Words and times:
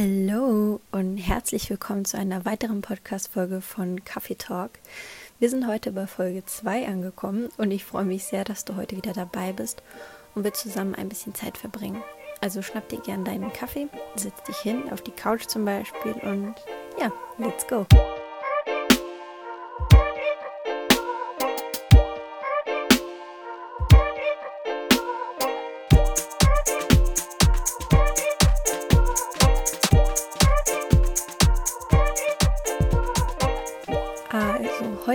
Hallo 0.00 0.80
und 0.92 1.18
herzlich 1.18 1.68
willkommen 1.68 2.06
zu 2.06 2.16
einer 2.16 2.46
weiteren 2.46 2.80
Podcast-Folge 2.80 3.60
von 3.60 4.02
Coffee 4.02 4.34
Talk. 4.34 4.70
Wir 5.38 5.50
sind 5.50 5.66
heute 5.66 5.92
bei 5.92 6.06
Folge 6.06 6.42
2 6.42 6.88
angekommen 6.88 7.50
und 7.58 7.70
ich 7.70 7.84
freue 7.84 8.06
mich 8.06 8.24
sehr, 8.24 8.44
dass 8.44 8.64
du 8.64 8.76
heute 8.76 8.96
wieder 8.96 9.12
dabei 9.12 9.52
bist 9.52 9.82
und 10.34 10.44
wir 10.44 10.54
zusammen 10.54 10.94
ein 10.94 11.10
bisschen 11.10 11.34
Zeit 11.34 11.58
verbringen. 11.58 12.02
Also 12.40 12.62
schnapp 12.62 12.88
dir 12.88 13.02
gern 13.02 13.26
deinen 13.26 13.52
Kaffee, 13.52 13.88
setz 14.16 14.42
dich 14.44 14.56
hin 14.56 14.90
auf 14.90 15.02
die 15.02 15.10
Couch 15.10 15.46
zum 15.48 15.66
Beispiel 15.66 16.12
und 16.12 16.54
ja, 16.98 17.12
let's 17.36 17.66
go. 17.66 17.86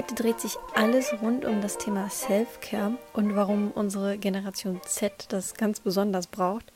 Heute 0.05 0.21
dreht 0.21 0.39
sich 0.39 0.57
alles 0.75 1.15
rund 1.19 1.45
um 1.45 1.61
das 1.61 1.79
Thema 1.79 2.11
Self-Care 2.11 2.95
und 3.13 3.35
warum 3.35 3.71
unsere 3.71 4.19
Generation 4.19 4.79
Z 4.85 5.25
das 5.29 5.55
ganz 5.55 5.79
besonders 5.79 6.27
braucht. 6.27 6.71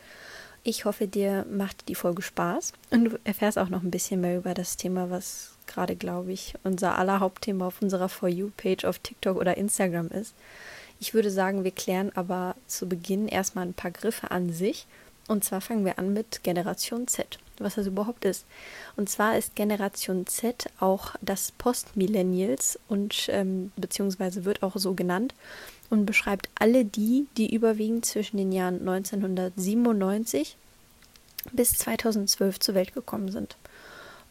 Ich 0.64 0.86
hoffe, 0.86 1.08
dir 1.08 1.46
macht 1.48 1.90
die 1.90 1.96
Folge 1.96 2.24
Spaß 2.24 2.74
und 2.90 3.06
du 3.06 3.20
erfährst 3.26 3.60
auch 3.60 3.70
noch 3.70 3.84
ein 3.84 3.92
bisschen 3.92 4.22
mehr 4.22 4.36
über 4.36 4.56
das 4.56 4.78
Thema, 4.78 5.12
was 5.12 5.52
gerade, 5.68 5.96
glaube 5.96 6.32
ich, 6.32 6.56
unser 6.64 6.98
aller 6.98 7.20
Hauptthema 7.20 7.68
auf 7.68 7.84
unserer 7.84 8.10
For 8.10 8.30
You-Page 8.30 8.86
auf 8.86 8.98
TikTok 8.98 9.38
oder 9.38 9.58
Instagram 9.58 10.08
ist. 10.08 10.34
Ich 11.00 11.14
würde 11.14 11.30
sagen, 11.30 11.64
wir 11.64 11.72
klären 11.72 12.12
aber 12.16 12.56
zu 12.66 12.90
Beginn 12.90 13.28
erstmal 13.28 13.68
ein 13.68 13.76
paar 13.76 13.92
Griffe 13.92 14.32
an 14.32 14.52
sich. 14.52 14.88
Und 15.28 15.44
zwar 15.44 15.62
fangen 15.62 15.86
wir 15.86 16.00
an 16.00 16.14
mit 16.14 16.42
Generation 16.42 17.08
Z 17.08 17.38
was 17.60 17.76
das 17.76 17.88
überhaupt 17.88 18.26
ist. 18.26 18.46
Und 18.96 19.10
zwar 19.10 19.38
ist 19.38 19.56
Generation 19.56 20.28
Z 20.28 20.70
auch 20.80 21.16
das 21.22 21.52
Post-Millennials 21.52 22.80
und 22.88 23.28
ähm, 23.30 23.72
beziehungsweise 23.76 24.46
wird 24.46 24.64
auch 24.64 24.76
so 24.76 24.94
genannt 24.94 25.34
und 25.90 26.06
beschreibt 26.06 26.50
alle 26.56 26.86
die, 26.86 27.28
die 27.38 27.54
überwiegend 27.54 28.06
zwischen 28.06 28.38
den 28.38 28.52
Jahren 28.52 28.80
1997 28.88 30.58
bis 31.52 31.74
2012 31.74 32.60
zur 32.60 32.76
Welt 32.76 32.94
gekommen 32.94 33.32
sind. 33.32 33.56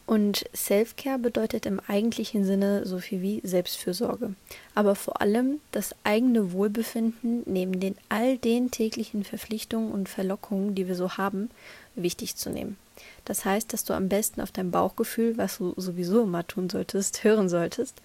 Und 0.09 0.49
Self-Care 0.55 1.19
bedeutet 1.19 1.67
im 1.67 1.79
eigentlichen 1.87 2.43
Sinne 2.43 2.83
so 2.83 2.97
viel 2.97 3.21
wie 3.21 3.41
Selbstfürsorge. 3.43 4.33
Aber 4.73 4.95
vor 4.95 5.21
allem 5.21 5.59
das 5.71 5.93
eigene 6.03 6.51
Wohlbefinden 6.51 7.43
neben 7.45 7.79
den 7.79 7.95
all 8.09 8.39
den 8.39 8.71
täglichen 8.71 9.23
Verpflichtungen 9.23 9.91
und 9.91 10.09
Verlockungen, 10.09 10.73
die 10.73 10.87
wir 10.87 10.95
so 10.95 11.17
haben, 11.17 11.51
wichtig 11.95 12.35
zu 12.35 12.49
nehmen. 12.49 12.77
Das 13.25 13.45
heißt, 13.45 13.71
dass 13.73 13.83
du 13.83 13.93
am 13.93 14.09
besten 14.09 14.41
auf 14.41 14.51
dein 14.51 14.71
Bauchgefühl, 14.71 15.37
was 15.37 15.57
du 15.57 15.73
sowieso 15.77 16.23
immer 16.23 16.45
tun 16.45 16.69
solltest, 16.69 17.23
hören 17.23 17.49
solltest 17.49 18.01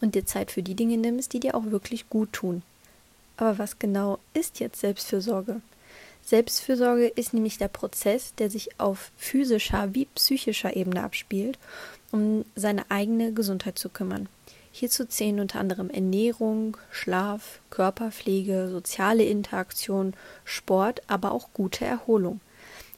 und 0.00 0.14
dir 0.14 0.26
Zeit 0.26 0.50
für 0.50 0.62
die 0.62 0.74
Dinge 0.74 0.98
nimmst, 0.98 1.32
die 1.32 1.40
dir 1.40 1.54
auch 1.54 1.66
wirklich 1.66 2.08
gut 2.10 2.32
tun. 2.32 2.62
Aber 3.36 3.58
was 3.58 3.78
genau 3.78 4.18
ist 4.32 4.60
jetzt 4.60 4.80
Selbstfürsorge? 4.80 5.60
Selbstfürsorge 6.22 7.08
ist 7.08 7.34
nämlich 7.34 7.58
der 7.58 7.68
Prozess, 7.68 8.34
der 8.36 8.48
sich 8.48 8.80
auf 8.80 9.12
physischer 9.16 9.94
wie 9.94 10.06
psychischer 10.14 10.74
Ebene 10.74 11.02
abspielt, 11.02 11.58
um 12.12 12.44
seine 12.54 12.90
eigene 12.90 13.32
Gesundheit 13.32 13.78
zu 13.78 13.90
kümmern. 13.90 14.28
Hierzu 14.72 15.04
zählen 15.04 15.38
unter 15.38 15.60
anderem 15.60 15.90
Ernährung, 15.90 16.76
Schlaf, 16.90 17.60
Körperpflege, 17.70 18.68
soziale 18.70 19.24
Interaktion, 19.24 20.14
Sport, 20.44 21.02
aber 21.06 21.32
auch 21.32 21.48
gute 21.52 21.84
Erholung. 21.84 22.40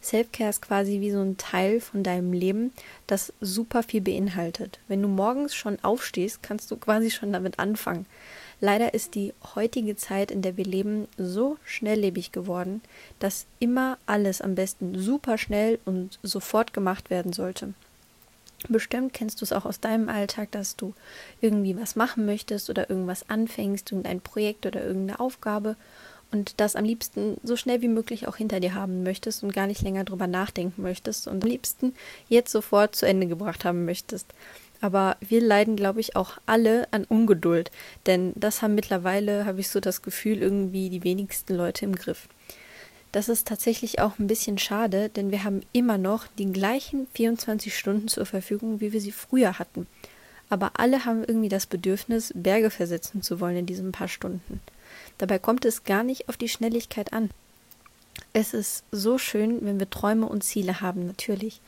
Selfcare 0.00 0.50
ist 0.50 0.62
quasi 0.62 1.00
wie 1.00 1.10
so 1.10 1.20
ein 1.20 1.36
Teil 1.36 1.80
von 1.80 2.02
deinem 2.02 2.32
Leben, 2.32 2.72
das 3.06 3.32
super 3.40 3.82
viel 3.82 4.00
beinhaltet. 4.00 4.78
Wenn 4.88 5.02
du 5.02 5.08
morgens 5.08 5.54
schon 5.54 5.78
aufstehst, 5.82 6.42
kannst 6.42 6.70
du 6.70 6.76
quasi 6.76 7.10
schon 7.10 7.32
damit 7.32 7.58
anfangen. 7.58 8.06
Leider 8.60 8.94
ist 8.94 9.14
die 9.14 9.34
heutige 9.54 9.96
Zeit, 9.96 10.30
in 10.30 10.42
der 10.42 10.56
wir 10.56 10.64
leben, 10.64 11.08
so 11.18 11.58
schnelllebig 11.64 12.32
geworden, 12.32 12.80
dass 13.18 13.46
immer 13.58 13.98
alles 14.06 14.40
am 14.40 14.54
besten 14.54 14.98
super 14.98 15.36
schnell 15.36 15.78
und 15.84 16.18
sofort 16.22 16.72
gemacht 16.72 17.10
werden 17.10 17.32
sollte. 17.32 17.74
Bestimmt 18.68 19.12
kennst 19.12 19.40
du 19.40 19.44
es 19.44 19.52
auch 19.52 19.66
aus 19.66 19.80
deinem 19.80 20.08
Alltag, 20.08 20.50
dass 20.52 20.76
du 20.76 20.94
irgendwie 21.40 21.76
was 21.78 21.94
machen 21.94 22.24
möchtest 22.24 22.70
oder 22.70 22.88
irgendwas 22.88 23.28
anfängst, 23.28 23.92
irgendein 23.92 24.20
Projekt 24.20 24.64
oder 24.66 24.82
irgendeine 24.82 25.20
Aufgabe 25.20 25.76
und 26.32 26.60
das 26.60 26.76
am 26.76 26.84
liebsten 26.84 27.36
so 27.42 27.56
schnell 27.56 27.82
wie 27.82 27.88
möglich 27.88 28.26
auch 28.26 28.36
hinter 28.36 28.60
dir 28.60 28.74
haben 28.74 29.02
möchtest 29.02 29.42
und 29.42 29.52
gar 29.52 29.66
nicht 29.66 29.82
länger 29.82 30.04
drüber 30.04 30.26
nachdenken 30.26 30.82
möchtest 30.82 31.28
und 31.28 31.42
am 31.42 31.48
liebsten 31.48 31.94
jetzt 32.28 32.52
sofort 32.52 32.94
zu 32.96 33.06
Ende 33.06 33.26
gebracht 33.26 33.64
haben 33.64 33.84
möchtest. 33.84 34.26
Aber 34.80 35.16
wir 35.20 35.40
leiden, 35.40 35.76
glaube 35.76 36.00
ich, 36.00 36.16
auch 36.16 36.38
alle 36.44 36.86
an 36.90 37.04
Ungeduld, 37.04 37.70
denn 38.04 38.32
das 38.36 38.60
haben 38.60 38.74
mittlerweile, 38.74 39.46
habe 39.46 39.60
ich 39.60 39.68
so 39.68 39.80
das 39.80 40.02
Gefühl, 40.02 40.42
irgendwie 40.42 40.90
die 40.90 41.04
wenigsten 41.04 41.54
Leute 41.54 41.84
im 41.86 41.94
Griff. 41.94 42.28
Das 43.12 43.30
ist 43.30 43.46
tatsächlich 43.46 44.00
auch 44.00 44.18
ein 44.18 44.26
bisschen 44.26 44.58
schade, 44.58 45.08
denn 45.08 45.30
wir 45.30 45.44
haben 45.44 45.62
immer 45.72 45.96
noch 45.96 46.26
die 46.38 46.52
gleichen 46.52 47.06
24 47.14 47.76
Stunden 47.76 48.08
zur 48.08 48.26
Verfügung, 48.26 48.80
wie 48.80 48.92
wir 48.92 49.00
sie 49.00 49.12
früher 49.12 49.58
hatten. 49.58 49.86
Aber 50.50 50.72
alle 50.74 51.06
haben 51.06 51.24
irgendwie 51.24 51.48
das 51.48 51.66
Bedürfnis, 51.66 52.32
Berge 52.34 52.70
versetzen 52.70 53.22
zu 53.22 53.40
wollen 53.40 53.56
in 53.56 53.66
diesen 53.66 53.92
paar 53.92 54.08
Stunden. 54.08 54.60
Dabei 55.18 55.38
kommt 55.38 55.64
es 55.64 55.84
gar 55.84 56.02
nicht 56.02 56.28
auf 56.28 56.36
die 56.36 56.48
Schnelligkeit 56.48 57.12
an. 57.12 57.30
Es 58.32 58.54
ist 58.54 58.84
so 58.92 59.18
schön, 59.18 59.64
wenn 59.64 59.78
wir 59.78 59.88
Träume 59.88 60.26
und 60.26 60.44
Ziele 60.44 60.80
haben, 60.80 61.06
natürlich. 61.06 61.60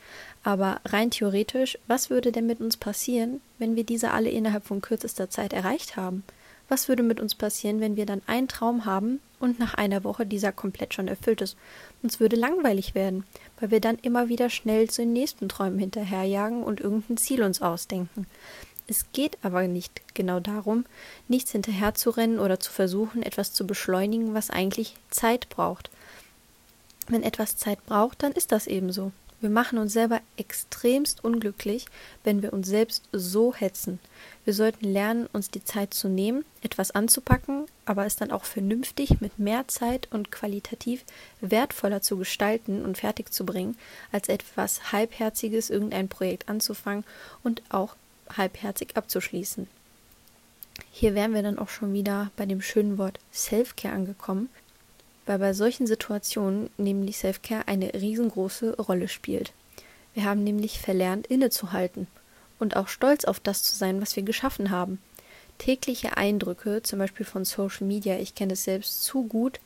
Aber 0.43 0.81
rein 0.85 1.11
theoretisch, 1.11 1.77
was 1.87 2.09
würde 2.09 2.31
denn 2.31 2.45
mit 2.45 2.59
uns 2.59 2.77
passieren, 2.77 3.41
wenn 3.57 3.75
wir 3.75 3.83
diese 3.83 4.11
alle 4.11 4.29
innerhalb 4.29 4.65
von 4.65 4.81
kürzester 4.81 5.29
Zeit 5.29 5.53
erreicht 5.53 5.95
haben? 5.95 6.23
Was 6.67 6.87
würde 6.87 7.01
mit 7.01 7.19
uns 7.19 7.33
passieren, 7.33 7.79
wenn 7.79 7.95
wir 7.95 8.05
dann 8.05 8.21
einen 8.27 8.47
Traum 8.47 8.85
haben 8.85 9.19
und 9.39 9.57
nach 9.59 9.73
einer 9.73 10.03
Woche 10.03 10.27
dieser 10.27 10.51
komplett 10.51 10.93
schon 10.93 11.07
erfüllt 11.07 11.41
ist? 11.41 11.57
Uns 12.03 12.19
würde 12.19 12.35
langweilig 12.35 12.93
werden, 12.93 13.23
weil 13.59 13.71
wir 13.71 13.81
dann 13.81 13.97
immer 14.03 14.29
wieder 14.29 14.51
schnell 14.51 14.87
zu 14.87 15.01
den 15.01 15.13
nächsten 15.13 15.49
Träumen 15.49 15.79
hinterherjagen 15.79 16.61
und 16.61 16.79
irgendein 16.79 17.17
Ziel 17.17 17.41
uns 17.41 17.63
ausdenken. 17.63 18.27
Es 18.89 19.05
geht 19.13 19.37
aber 19.43 19.67
nicht 19.67 20.01
genau 20.15 20.39
darum, 20.39 20.85
nichts 21.27 21.51
hinterherzurennen 21.51 22.39
oder 22.39 22.59
zu 22.59 22.71
versuchen, 22.71 23.21
etwas 23.21 23.53
zu 23.53 23.67
beschleunigen, 23.67 24.33
was 24.33 24.49
eigentlich 24.49 24.95
Zeit 25.11 25.47
braucht. 25.49 25.91
Wenn 27.07 27.23
etwas 27.23 27.55
Zeit 27.55 27.85
braucht, 27.85 28.23
dann 28.23 28.31
ist 28.31 28.51
das 28.51 28.67
eben 28.67 28.91
so. 28.91 29.11
Wir 29.41 29.49
machen 29.49 29.77
uns 29.77 29.93
selber 29.93 30.19
extremst 30.35 31.23
unglücklich, 31.23 31.85
wenn 32.25 32.41
wir 32.41 32.51
uns 32.51 32.67
selbst 32.67 33.03
so 33.13 33.53
hetzen. 33.53 33.99
Wir 34.43 34.53
sollten 34.53 34.91
lernen, 34.91 35.27
uns 35.31 35.49
die 35.49 35.63
Zeit 35.63 35.93
zu 35.93 36.09
nehmen, 36.09 36.43
etwas 36.61 36.91
anzupacken, 36.91 37.65
aber 37.85 38.05
es 38.05 38.17
dann 38.17 38.31
auch 38.31 38.43
vernünftig 38.43 39.21
mit 39.21 39.39
mehr 39.39 39.67
Zeit 39.69 40.09
und 40.11 40.31
qualitativ 40.31 41.05
wertvoller 41.39 42.01
zu 42.01 42.17
gestalten 42.17 42.83
und 42.83 42.97
fertig 42.97 43.31
zu 43.31 43.45
bringen, 43.45 43.77
als 44.11 44.27
etwas 44.27 44.91
Halbherziges 44.91 45.69
irgendein 45.69 46.09
Projekt 46.09 46.49
anzufangen 46.49 47.05
und 47.41 47.61
auch 47.69 47.95
halbherzig 48.35 48.95
abzuschließen. 48.95 49.67
Hier 50.91 51.15
wären 51.15 51.33
wir 51.33 51.43
dann 51.43 51.59
auch 51.59 51.69
schon 51.69 51.93
wieder 51.93 52.31
bei 52.35 52.45
dem 52.45 52.61
schönen 52.61 52.97
Wort 52.97 53.19
Self-Care 53.33 53.93
angekommen, 53.93 54.49
weil 55.25 55.39
bei 55.39 55.53
solchen 55.53 55.87
Situationen 55.87 56.69
nämlich 56.77 57.17
Self-Care 57.17 57.67
eine 57.67 57.93
riesengroße 57.93 58.77
Rolle 58.77 59.07
spielt. 59.07 59.53
Wir 60.13 60.23
haben 60.23 60.43
nämlich 60.43 60.79
verlernt, 60.79 61.27
innezuhalten 61.27 62.07
und 62.59 62.75
auch 62.75 62.87
stolz 62.87 63.25
auf 63.25 63.39
das 63.39 63.63
zu 63.63 63.75
sein, 63.75 64.01
was 64.01 64.15
wir 64.15 64.23
geschaffen 64.23 64.69
haben. 64.69 64.99
Tägliche 65.57 66.17
Eindrücke, 66.17 66.81
zum 66.83 66.99
Beispiel 66.99 67.25
von 67.25 67.45
Social 67.45 67.85
Media, 67.85 68.17
ich 68.17 68.33
kenne 68.33 68.53
es 68.53 68.63
selbst 68.63 69.03
zu 69.03 69.23
gut, 69.23 69.59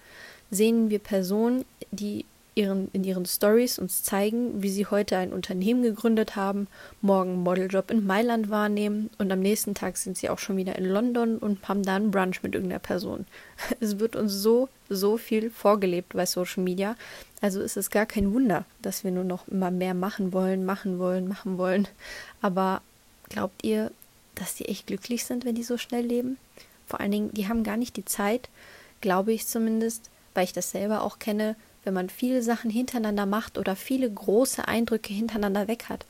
sehen 0.51 0.89
wir 0.89 0.99
Personen, 0.99 1.65
die 1.91 2.25
ihren, 2.55 2.89
in 2.93 3.03
ihren 3.03 3.25
Stories 3.25 3.79
uns 3.79 4.03
zeigen, 4.03 4.61
wie 4.61 4.69
sie 4.69 4.85
heute 4.85 5.17
ein 5.17 5.33
Unternehmen 5.33 5.83
gegründet 5.83 6.35
haben, 6.35 6.67
morgen 7.01 7.41
Modeljob 7.41 7.91
in 7.91 8.05
Mailand 8.05 8.49
wahrnehmen 8.49 9.09
und 9.17 9.31
am 9.31 9.39
nächsten 9.39 9.73
Tag 9.73 9.97
sind 9.97 10.17
sie 10.17 10.29
auch 10.29 10.39
schon 10.39 10.57
wieder 10.57 10.77
in 10.77 10.85
London 10.85 11.37
und 11.37 11.67
haben 11.67 11.83
da 11.83 11.95
einen 11.95 12.11
Brunch 12.11 12.43
mit 12.43 12.53
irgendeiner 12.53 12.79
Person. 12.79 13.25
Es 13.79 13.99
wird 13.99 14.15
uns 14.15 14.33
so, 14.33 14.69
so 14.89 15.17
viel 15.17 15.49
vorgelebt 15.49 16.13
bei 16.13 16.25
Social 16.25 16.63
Media. 16.63 16.95
Also 17.41 17.61
ist 17.61 17.77
es 17.77 17.89
gar 17.89 18.05
kein 18.05 18.33
Wunder, 18.33 18.65
dass 18.81 19.03
wir 19.03 19.11
nur 19.11 19.23
noch 19.23 19.47
immer 19.47 19.71
mehr 19.71 19.93
machen 19.93 20.33
wollen, 20.33 20.65
machen 20.65 20.99
wollen, 20.99 21.27
machen 21.27 21.57
wollen. 21.57 21.87
Aber 22.41 22.81
glaubt 23.29 23.63
ihr, 23.63 23.91
dass 24.35 24.55
die 24.55 24.65
echt 24.65 24.87
glücklich 24.87 25.25
sind, 25.25 25.45
wenn 25.45 25.55
die 25.55 25.63
so 25.63 25.77
schnell 25.77 26.05
leben? 26.05 26.37
Vor 26.87 26.99
allen 26.99 27.11
Dingen, 27.11 27.33
die 27.33 27.47
haben 27.47 27.63
gar 27.63 27.77
nicht 27.77 27.97
die 27.97 28.05
Zeit, 28.05 28.49
glaube 29.01 29.33
ich 29.33 29.47
zumindest, 29.47 30.09
weil 30.33 30.45
ich 30.45 30.53
das 30.53 30.71
selber 30.71 31.01
auch 31.01 31.19
kenne, 31.19 31.55
wenn 31.83 31.93
man 31.93 32.09
viele 32.09 32.41
Sachen 32.41 32.69
hintereinander 32.69 33.25
macht 33.25 33.57
oder 33.57 33.75
viele 33.75 34.09
große 34.09 34.67
Eindrücke 34.67 35.13
hintereinander 35.13 35.67
weg 35.67 35.85
hat, 35.89 36.05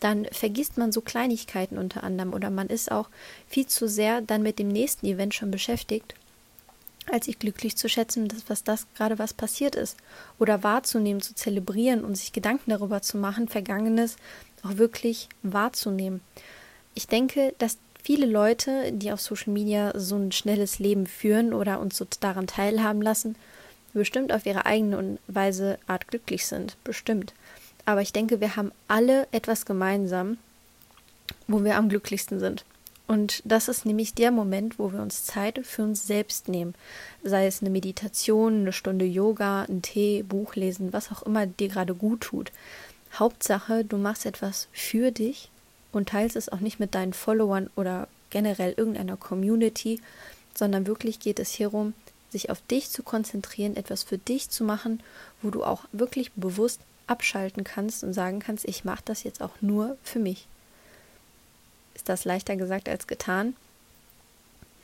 dann 0.00 0.26
vergisst 0.32 0.78
man 0.78 0.92
so 0.92 1.02
Kleinigkeiten 1.02 1.78
unter 1.78 2.02
anderem 2.02 2.32
oder 2.32 2.50
man 2.50 2.68
ist 2.68 2.90
auch 2.90 3.08
viel 3.46 3.66
zu 3.66 3.86
sehr 3.86 4.22
dann 4.22 4.42
mit 4.42 4.58
dem 4.58 4.68
nächsten 4.68 5.06
Event 5.06 5.34
schon 5.34 5.50
beschäftigt, 5.50 6.14
als 7.10 7.26
sich 7.26 7.38
glücklich 7.38 7.76
zu 7.76 7.88
schätzen, 7.88 8.28
dass 8.28 8.48
was 8.48 8.64
das 8.64 8.86
gerade 8.96 9.18
was 9.18 9.34
passiert 9.34 9.74
ist. 9.74 9.96
Oder 10.38 10.62
wahrzunehmen, 10.62 11.20
zu 11.20 11.34
zelebrieren 11.34 12.04
und 12.04 12.14
sich 12.16 12.32
Gedanken 12.32 12.70
darüber 12.70 13.02
zu 13.02 13.18
machen, 13.18 13.48
Vergangenes 13.48 14.16
auch 14.62 14.76
wirklich 14.78 15.28
wahrzunehmen. 15.42 16.20
Ich 16.94 17.06
denke, 17.06 17.54
dass 17.58 17.78
viele 18.02 18.26
Leute, 18.26 18.92
die 18.92 19.12
auf 19.12 19.20
Social 19.20 19.52
Media 19.52 19.92
so 19.94 20.16
ein 20.16 20.32
schnelles 20.32 20.78
Leben 20.78 21.06
führen 21.06 21.52
oder 21.52 21.80
uns 21.80 21.96
so 21.96 22.06
daran 22.20 22.46
teilhaben 22.46 23.02
lassen, 23.02 23.36
bestimmt 23.92 24.32
auf 24.32 24.46
ihre 24.46 24.66
eigene 24.66 25.18
Weise 25.26 25.78
Art 25.86 26.08
glücklich 26.08 26.46
sind. 26.46 26.76
Bestimmt. 26.84 27.34
Aber 27.86 28.02
ich 28.02 28.12
denke, 28.12 28.40
wir 28.40 28.56
haben 28.56 28.72
alle 28.88 29.26
etwas 29.32 29.66
gemeinsam, 29.66 30.38
wo 31.48 31.64
wir 31.64 31.76
am 31.76 31.88
glücklichsten 31.88 32.38
sind. 32.38 32.64
Und 33.06 33.42
das 33.44 33.66
ist 33.66 33.86
nämlich 33.86 34.14
der 34.14 34.30
Moment, 34.30 34.78
wo 34.78 34.92
wir 34.92 35.02
uns 35.02 35.24
Zeit 35.24 35.60
für 35.64 35.82
uns 35.82 36.06
selbst 36.06 36.46
nehmen. 36.46 36.74
Sei 37.24 37.46
es 37.46 37.60
eine 37.60 37.70
Meditation, 37.70 38.60
eine 38.60 38.72
Stunde 38.72 39.04
Yoga, 39.04 39.62
ein 39.62 39.82
Tee, 39.82 40.22
Buch 40.22 40.54
lesen, 40.54 40.92
was 40.92 41.10
auch 41.10 41.22
immer 41.22 41.46
dir 41.46 41.68
gerade 41.68 41.94
gut 41.94 42.20
tut. 42.20 42.52
Hauptsache, 43.18 43.84
du 43.84 43.96
machst 43.96 44.26
etwas 44.26 44.68
für 44.72 45.10
dich 45.10 45.50
und 45.90 46.10
teilst 46.10 46.36
es 46.36 46.48
auch 46.48 46.60
nicht 46.60 46.78
mit 46.78 46.94
deinen 46.94 47.12
Followern 47.12 47.68
oder 47.74 48.06
generell 48.30 48.74
irgendeiner 48.76 49.16
Community, 49.16 50.00
sondern 50.54 50.86
wirklich 50.86 51.18
geht 51.18 51.40
es 51.40 51.50
hier 51.50 51.74
um, 51.74 51.94
sich 52.30 52.50
auf 52.50 52.60
dich 52.62 52.90
zu 52.90 53.02
konzentrieren, 53.02 53.76
etwas 53.76 54.02
für 54.02 54.18
dich 54.18 54.50
zu 54.50 54.64
machen, 54.64 55.02
wo 55.42 55.50
du 55.50 55.64
auch 55.64 55.84
wirklich 55.92 56.32
bewusst 56.32 56.80
abschalten 57.06 57.64
kannst 57.64 58.04
und 58.04 58.12
sagen 58.12 58.38
kannst, 58.38 58.64
ich 58.64 58.84
mache 58.84 59.02
das 59.04 59.24
jetzt 59.24 59.42
auch 59.42 59.60
nur 59.60 59.96
für 60.02 60.20
mich 60.20 60.46
ist 62.00 62.08
das 62.08 62.24
leichter 62.24 62.56
gesagt 62.56 62.88
als 62.88 63.06
getan. 63.06 63.54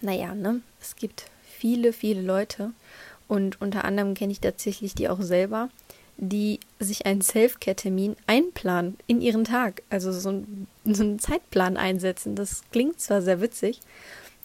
Naja, 0.02 0.34
ne? 0.34 0.60
Es 0.80 0.96
gibt 0.96 1.24
viele, 1.58 1.94
viele 1.94 2.20
Leute 2.20 2.72
und 3.26 3.60
unter 3.60 3.86
anderem 3.86 4.12
kenne 4.12 4.32
ich 4.32 4.40
tatsächlich 4.40 4.94
die 4.94 5.08
auch 5.08 5.22
selber, 5.22 5.70
die 6.18 6.60
sich 6.78 7.06
einen 7.06 7.22
Self-Care-Termin 7.22 8.16
einplanen 8.26 8.98
in 9.06 9.22
ihren 9.22 9.44
Tag, 9.44 9.82
also 9.88 10.12
so, 10.12 10.30
ein, 10.30 10.66
so 10.84 11.02
einen 11.02 11.18
Zeitplan 11.18 11.78
einsetzen. 11.78 12.36
Das 12.36 12.62
klingt 12.70 13.00
zwar 13.00 13.22
sehr 13.22 13.40
witzig, 13.40 13.80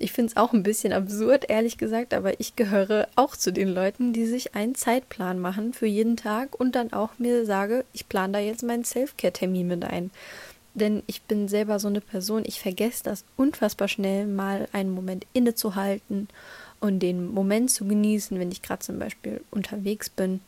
ich 0.02 0.12
finde 0.12 0.32
es 0.32 0.38
auch 0.38 0.54
ein 0.54 0.64
bisschen 0.64 0.94
absurd, 0.94 1.46
ehrlich 1.50 1.78
gesagt, 1.78 2.14
aber 2.14 2.40
ich 2.40 2.56
gehöre 2.56 3.08
auch 3.16 3.36
zu 3.36 3.54
den 3.54 3.70
Leuten, 3.70 4.14
die 4.14 4.26
sich 4.26 4.56
einen 4.56 4.76
Zeitplan 4.76 5.40
machen 5.40 5.74
für 5.74 5.86
jeden 5.86 6.18
Tag 6.18 6.60
und 6.60 6.76
dann 6.76 6.94
auch 6.94 7.20
mir 7.20 7.46
sage, 7.46 7.86
ich 7.94 8.10
plane 8.10 8.34
da 8.34 8.40
jetzt 8.40 8.64
meinen 8.64 8.84
Self-Care-Termin 8.84 9.68
mit 9.68 9.86
ein. 9.86 10.12
Denn 10.74 11.04
ich 11.08 11.22
bin 11.24 11.48
selber 11.48 11.80
so 11.80 11.88
eine 11.88 12.02
Person, 12.02 12.44
ich 12.46 12.62
vergesse 12.62 13.04
das 13.04 13.26
unfassbar 13.36 13.88
schnell, 13.88 14.26
mal 14.26 14.68
einen 14.72 14.92
Moment 14.92 15.26
innezuhalten 15.34 16.30
und 16.80 17.00
den 17.00 17.28
Moment 17.28 17.72
zu 17.72 17.86
genießen, 17.86 18.40
wenn 18.40 18.52
ich 18.52 18.62
gerade 18.62 18.82
zum 18.82 18.98
Beispiel 18.98 19.42
unterwegs 19.52 20.10
bin, 20.10 20.40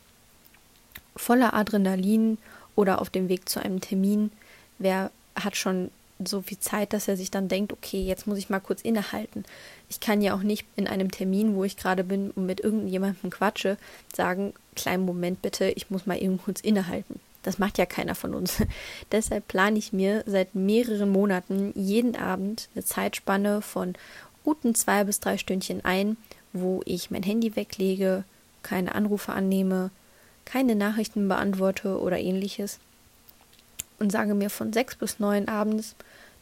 voller 1.14 1.54
Adrenalin 1.54 2.38
oder 2.74 3.00
auf 3.00 3.10
dem 3.10 3.28
Weg 3.28 3.48
zu 3.48 3.60
einem 3.60 3.80
Termin. 3.80 4.30
Wer 4.78 5.10
hat 5.36 5.56
schon 5.56 5.90
so 6.22 6.42
viel 6.42 6.58
Zeit, 6.58 6.92
dass 6.92 7.08
er 7.08 7.16
sich 7.16 7.30
dann 7.30 7.48
denkt, 7.48 7.72
okay, 7.72 8.02
jetzt 8.02 8.26
muss 8.26 8.38
ich 8.38 8.50
mal 8.50 8.60
kurz 8.60 8.82
innehalten. 8.82 9.44
Ich 9.88 10.00
kann 10.00 10.22
ja 10.22 10.34
auch 10.34 10.42
nicht 10.42 10.66
in 10.76 10.86
einem 10.86 11.10
Termin, 11.10 11.56
wo 11.56 11.64
ich 11.64 11.76
gerade 11.76 12.04
bin 12.04 12.30
und 12.30 12.46
mit 12.46 12.60
irgendjemandem 12.60 13.30
quatsche, 13.30 13.76
sagen, 14.14 14.54
kleinen 14.76 15.04
Moment 15.04 15.42
bitte, 15.42 15.70
ich 15.70 15.90
muss 15.90 16.06
mal 16.06 16.20
eben 16.20 16.38
kurz 16.38 16.60
innehalten. 16.60 17.20
Das 17.42 17.58
macht 17.58 17.78
ja 17.78 17.86
keiner 17.86 18.14
von 18.14 18.34
uns. 18.34 18.62
Deshalb 19.12 19.48
plane 19.48 19.78
ich 19.78 19.92
mir 19.92 20.22
seit 20.26 20.54
mehreren 20.54 21.10
Monaten 21.10 21.72
jeden 21.74 22.16
Abend 22.16 22.68
eine 22.74 22.84
Zeitspanne 22.84 23.60
von 23.60 23.94
guten 24.44 24.74
zwei 24.74 25.04
bis 25.04 25.20
drei 25.20 25.36
Stündchen 25.36 25.84
ein, 25.84 26.16
wo 26.52 26.80
ich 26.84 27.10
mein 27.10 27.22
Handy 27.22 27.56
weglege, 27.56 28.24
keine 28.62 28.94
Anrufe 28.94 29.32
annehme, 29.32 29.90
keine 30.44 30.74
Nachrichten 30.74 31.28
beantworte 31.28 32.00
oder 32.00 32.18
ähnliches 32.18 32.78
und 33.98 34.12
sage 34.12 34.34
mir 34.34 34.50
von 34.50 34.72
sechs 34.72 34.96
bis 34.96 35.18
neun 35.18 35.48
abends, 35.48 35.94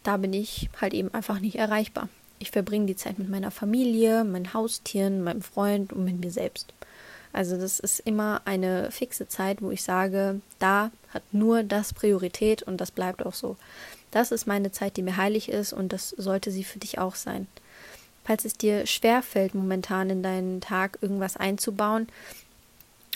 da 0.03 0.17
bin 0.17 0.33
ich 0.33 0.69
halt 0.81 0.95
eben 0.95 1.13
einfach 1.15 1.39
nicht 1.39 1.57
erreichbar. 1.57 2.09
Ich 2.39 2.51
verbringe 2.51 2.87
die 2.87 2.97
Zeit 2.97 3.19
mit 3.19 3.29
meiner 3.29 3.51
Familie, 3.51 4.25
meinen 4.25 4.53
Haustieren, 4.53 5.23
meinem 5.23 5.43
Freund 5.43 5.93
und 5.93 6.05
mit 6.05 6.19
mir 6.19 6.31
selbst. 6.31 6.75
Also 7.33 7.57
das 7.57 7.81
ist 7.81 8.01
immer 8.01 8.43
eine 8.45 8.91
fixe 8.91 9.29
Zeit, 9.29 9.63
wo 9.63 9.71
ich 9.71 9.83
sage, 9.83 10.41
da 10.59 10.91
hat 11.15 11.23
nur 11.33 11.63
das 11.63 11.95
Priorität 11.95 12.63
und 12.63 12.81
das 12.81 12.91
bleibt 12.91 13.25
auch 13.25 13.35
so. 13.35 13.57
Das 14.11 14.33
ist 14.33 14.47
meine 14.47 14.73
Zeit, 14.73 14.97
die 14.97 15.03
mir 15.03 15.17
heilig 15.17 15.49
ist 15.49 15.73
und 15.73 15.93
das 15.93 16.11
sollte 16.11 16.51
sie 16.51 16.65
für 16.65 16.79
dich 16.79 16.99
auch 16.99 17.15
sein. 17.15 17.47
Falls 18.25 18.45
es 18.45 18.55
dir 18.55 18.87
schwerfällt, 18.87 19.55
momentan 19.55 20.11
in 20.11 20.23
deinen 20.23 20.61
Tag 20.61 20.99
irgendwas 21.01 21.37
einzubauen, 21.37 22.09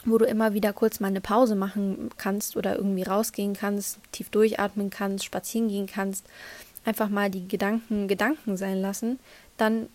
wo 0.06 0.18
du 0.18 0.24
immer 0.24 0.54
wieder 0.54 0.72
kurz 0.72 1.00
mal 1.00 1.08
eine 1.08 1.20
Pause 1.20 1.56
machen 1.56 2.10
kannst 2.16 2.56
oder 2.56 2.76
irgendwie 2.76 3.02
rausgehen 3.02 3.54
kannst, 3.54 3.98
tief 4.12 4.30
durchatmen 4.30 4.90
kannst, 4.90 5.24
spazieren 5.24 5.68
gehen 5.68 5.86
kannst, 5.86 6.24
einfach 6.84 7.08
mal 7.08 7.30
die 7.30 7.46
Gedanken 7.46 8.08
Gedanken 8.08 8.56
sein 8.56 8.80
lassen, 8.80 9.18
dann 9.56 9.88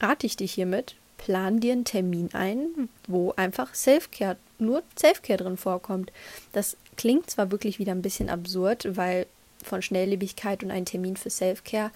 rate 0.00 0.26
ich 0.26 0.36
dich 0.36 0.52
hiermit, 0.52 0.96
plan 1.16 1.60
dir 1.60 1.72
einen 1.72 1.84
Termin 1.84 2.30
ein, 2.32 2.88
wo 3.06 3.32
einfach 3.36 3.74
Selfcare, 3.74 4.36
nur 4.58 4.82
Selfcare 4.96 5.38
drin 5.38 5.56
vorkommt. 5.56 6.12
Das 6.52 6.76
klingt 6.96 7.30
zwar 7.30 7.50
wirklich 7.50 7.78
wieder 7.78 7.92
ein 7.92 8.02
bisschen 8.02 8.28
absurd, 8.28 8.96
weil 8.96 9.26
von 9.62 9.82
Schnelllebigkeit 9.82 10.62
und 10.64 10.70
ein 10.70 10.86
Termin 10.86 11.16
für 11.16 11.30
Selfcare, 11.30 11.90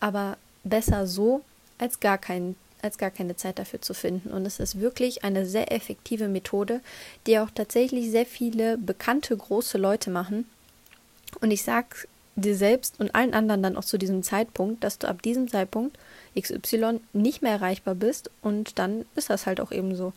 aber 0.00 0.36
besser 0.64 1.06
so, 1.06 1.42
als 1.78 2.00
gar 2.00 2.18
kein 2.18 2.56
als 2.86 2.98
gar 2.98 3.10
keine 3.10 3.36
Zeit 3.36 3.58
dafür 3.58 3.82
zu 3.82 3.94
finden. 3.94 4.30
Und 4.30 4.46
es 4.46 4.58
ist 4.58 4.80
wirklich 4.80 5.24
eine 5.24 5.44
sehr 5.44 5.72
effektive 5.72 6.28
Methode, 6.28 6.80
die 7.26 7.38
auch 7.38 7.50
tatsächlich 7.54 8.10
sehr 8.10 8.26
viele 8.26 8.78
bekannte 8.78 9.36
große 9.36 9.76
Leute 9.78 10.10
machen. 10.10 10.48
Und 11.40 11.50
ich 11.50 11.62
sag 11.62 12.08
dir 12.36 12.54
selbst 12.54 13.00
und 13.00 13.14
allen 13.14 13.34
anderen 13.34 13.62
dann 13.62 13.76
auch 13.76 13.84
zu 13.84 13.98
diesem 13.98 14.22
Zeitpunkt, 14.22 14.84
dass 14.84 14.98
du 14.98 15.08
ab 15.08 15.22
diesem 15.22 15.48
Zeitpunkt 15.48 15.98
XY 16.38 17.00
nicht 17.12 17.42
mehr 17.42 17.52
erreichbar 17.52 17.94
bist 17.94 18.30
und 18.42 18.78
dann 18.78 19.06
ist 19.14 19.30
das 19.30 19.46
halt 19.46 19.60
auch 19.60 19.72
eben 19.72 19.96
so. 19.96 20.12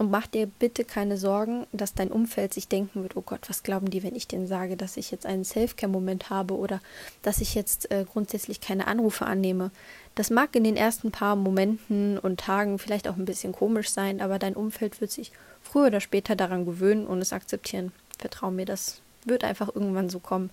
Und 0.00 0.10
mach 0.10 0.26
dir 0.26 0.46
bitte 0.46 0.84
keine 0.84 1.18
Sorgen, 1.18 1.66
dass 1.72 1.92
dein 1.92 2.10
Umfeld 2.10 2.54
sich 2.54 2.68
denken 2.68 3.02
wird, 3.02 3.18
oh 3.18 3.20
Gott, 3.20 3.50
was 3.50 3.62
glauben 3.62 3.90
die, 3.90 4.02
wenn 4.02 4.16
ich 4.16 4.26
denen 4.26 4.46
sage, 4.46 4.78
dass 4.78 4.96
ich 4.96 5.10
jetzt 5.10 5.26
einen 5.26 5.44
Selfcare-Moment 5.44 6.30
habe 6.30 6.56
oder 6.56 6.80
dass 7.20 7.42
ich 7.42 7.54
jetzt 7.54 7.90
äh, 7.90 8.06
grundsätzlich 8.10 8.62
keine 8.62 8.86
Anrufe 8.86 9.26
annehme. 9.26 9.70
Das 10.14 10.30
mag 10.30 10.56
in 10.56 10.64
den 10.64 10.78
ersten 10.78 11.10
paar 11.10 11.36
Momenten 11.36 12.18
und 12.18 12.40
Tagen 12.40 12.78
vielleicht 12.78 13.08
auch 13.08 13.16
ein 13.16 13.26
bisschen 13.26 13.52
komisch 13.52 13.90
sein, 13.90 14.22
aber 14.22 14.38
dein 14.38 14.56
Umfeld 14.56 15.02
wird 15.02 15.10
sich 15.10 15.32
früher 15.60 15.88
oder 15.88 16.00
später 16.00 16.34
daran 16.34 16.64
gewöhnen 16.64 17.06
und 17.06 17.20
es 17.20 17.34
akzeptieren. 17.34 17.92
Vertrau 18.18 18.50
mir, 18.50 18.64
das 18.64 19.02
wird 19.26 19.44
einfach 19.44 19.68
irgendwann 19.68 20.08
so 20.08 20.18
kommen. 20.18 20.48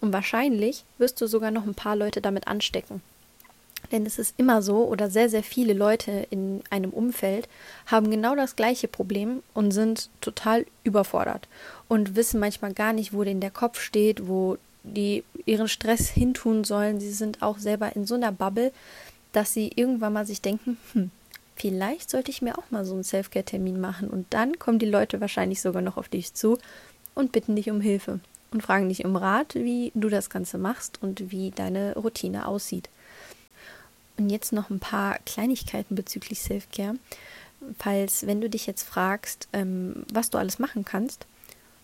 Und 0.00 0.12
wahrscheinlich 0.12 0.84
wirst 0.98 1.20
du 1.20 1.26
sogar 1.26 1.50
noch 1.50 1.66
ein 1.66 1.74
paar 1.74 1.96
Leute 1.96 2.20
damit 2.20 2.46
anstecken. 2.46 3.02
Denn 3.92 4.04
es 4.04 4.18
ist 4.18 4.34
immer 4.36 4.62
so, 4.62 4.84
oder 4.84 5.10
sehr, 5.10 5.28
sehr 5.28 5.42
viele 5.42 5.72
Leute 5.72 6.26
in 6.30 6.62
einem 6.70 6.90
Umfeld 6.90 7.48
haben 7.86 8.10
genau 8.10 8.34
das 8.34 8.56
gleiche 8.56 8.88
Problem 8.88 9.42
und 9.54 9.70
sind 9.70 10.10
total 10.20 10.66
überfordert 10.82 11.48
und 11.88 12.16
wissen 12.16 12.40
manchmal 12.40 12.72
gar 12.72 12.92
nicht, 12.92 13.12
wo 13.12 13.22
denn 13.22 13.40
der 13.40 13.50
Kopf 13.50 13.80
steht, 13.80 14.26
wo 14.26 14.58
die 14.82 15.24
ihren 15.44 15.68
Stress 15.68 16.08
hintun 16.08 16.64
sollen. 16.64 17.00
Sie 17.00 17.12
sind 17.12 17.42
auch 17.42 17.58
selber 17.58 17.94
in 17.94 18.06
so 18.06 18.14
einer 18.14 18.32
Bubble, 18.32 18.72
dass 19.32 19.52
sie 19.52 19.70
irgendwann 19.74 20.12
mal 20.12 20.26
sich 20.26 20.40
denken, 20.40 20.78
hm, 20.92 21.10
vielleicht 21.56 22.10
sollte 22.10 22.30
ich 22.30 22.42
mir 22.42 22.58
auch 22.58 22.70
mal 22.70 22.84
so 22.84 22.94
einen 22.94 23.02
Selfcare-Termin 23.02 23.80
machen. 23.80 24.08
Und 24.08 24.26
dann 24.30 24.58
kommen 24.58 24.78
die 24.78 24.86
Leute 24.86 25.20
wahrscheinlich 25.20 25.60
sogar 25.60 25.82
noch 25.82 25.96
auf 25.96 26.08
dich 26.08 26.34
zu 26.34 26.58
und 27.14 27.32
bitten 27.32 27.56
dich 27.56 27.70
um 27.70 27.80
Hilfe 27.80 28.20
und 28.52 28.62
fragen 28.62 28.88
dich 28.88 29.04
um 29.04 29.16
Rat, 29.16 29.54
wie 29.54 29.92
du 29.94 30.08
das 30.08 30.30
Ganze 30.30 30.58
machst 30.58 31.02
und 31.02 31.30
wie 31.30 31.50
deine 31.50 31.94
Routine 31.94 32.46
aussieht. 32.46 32.88
Und 34.18 34.30
jetzt 34.30 34.52
noch 34.52 34.70
ein 34.70 34.80
paar 34.80 35.18
Kleinigkeiten 35.26 35.94
bezüglich 35.94 36.40
Selfcare. 36.40 36.96
Falls, 37.78 38.26
wenn 38.26 38.40
du 38.40 38.48
dich 38.48 38.66
jetzt 38.66 38.82
fragst, 38.82 39.48
ähm, 39.52 40.04
was 40.12 40.30
du 40.30 40.38
alles 40.38 40.58
machen 40.58 40.84
kannst 40.84 41.26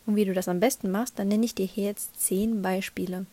und 0.07 0.17
wie 0.17 0.25
du 0.25 0.33
das 0.33 0.49
am 0.49 0.61
besten 0.61 0.91
machst, 0.91 1.19
dann 1.19 1.29
nenne 1.29 1.45
ich 1.45 1.55
dir 1.55 1.67
hier 1.67 1.85
jetzt 1.85 2.21
zehn 2.21 2.63
Beispiele. 2.63 3.27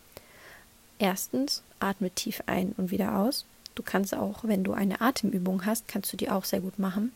Erstens, 0.98 1.62
atme 1.78 2.10
tief 2.10 2.42
ein 2.46 2.74
und 2.76 2.90
wieder 2.90 3.16
aus. 3.16 3.46
Du 3.74 3.82
kannst 3.82 4.14
auch, 4.14 4.44
wenn 4.44 4.64
du 4.64 4.72
eine 4.72 5.00
Atemübung 5.00 5.64
hast, 5.64 5.88
kannst 5.88 6.12
du 6.12 6.16
die 6.16 6.30
auch 6.30 6.44
sehr 6.44 6.60
gut 6.60 6.78
machen. 6.78 7.12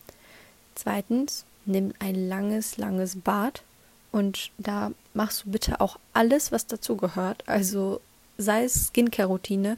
Zweitens, 0.75 1.45
nimm 1.67 1.93
ein 1.99 2.15
langes, 2.15 2.79
langes 2.79 3.21
Bad 3.21 3.63
und 4.13 4.51
da 4.59 4.93
machst 5.13 5.45
du 5.45 5.51
bitte 5.51 5.81
auch 5.81 5.99
alles, 6.13 6.53
was 6.53 6.67
dazu 6.67 6.97
gehört. 6.97 7.47
Also 7.49 8.01
sei 8.39 8.65
es 8.65 8.89
Skincare-Routine, 8.89 9.77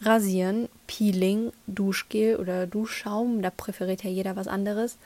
Rasieren, 0.00 0.68
Peeling, 0.86 1.52
Duschgel 1.66 2.36
oder 2.36 2.66
Duschschaum, 2.66 3.42
da 3.42 3.50
präferiert 3.50 4.04
ja 4.04 4.10
jeder 4.10 4.36
was 4.36 4.46
anderes. 4.46 4.98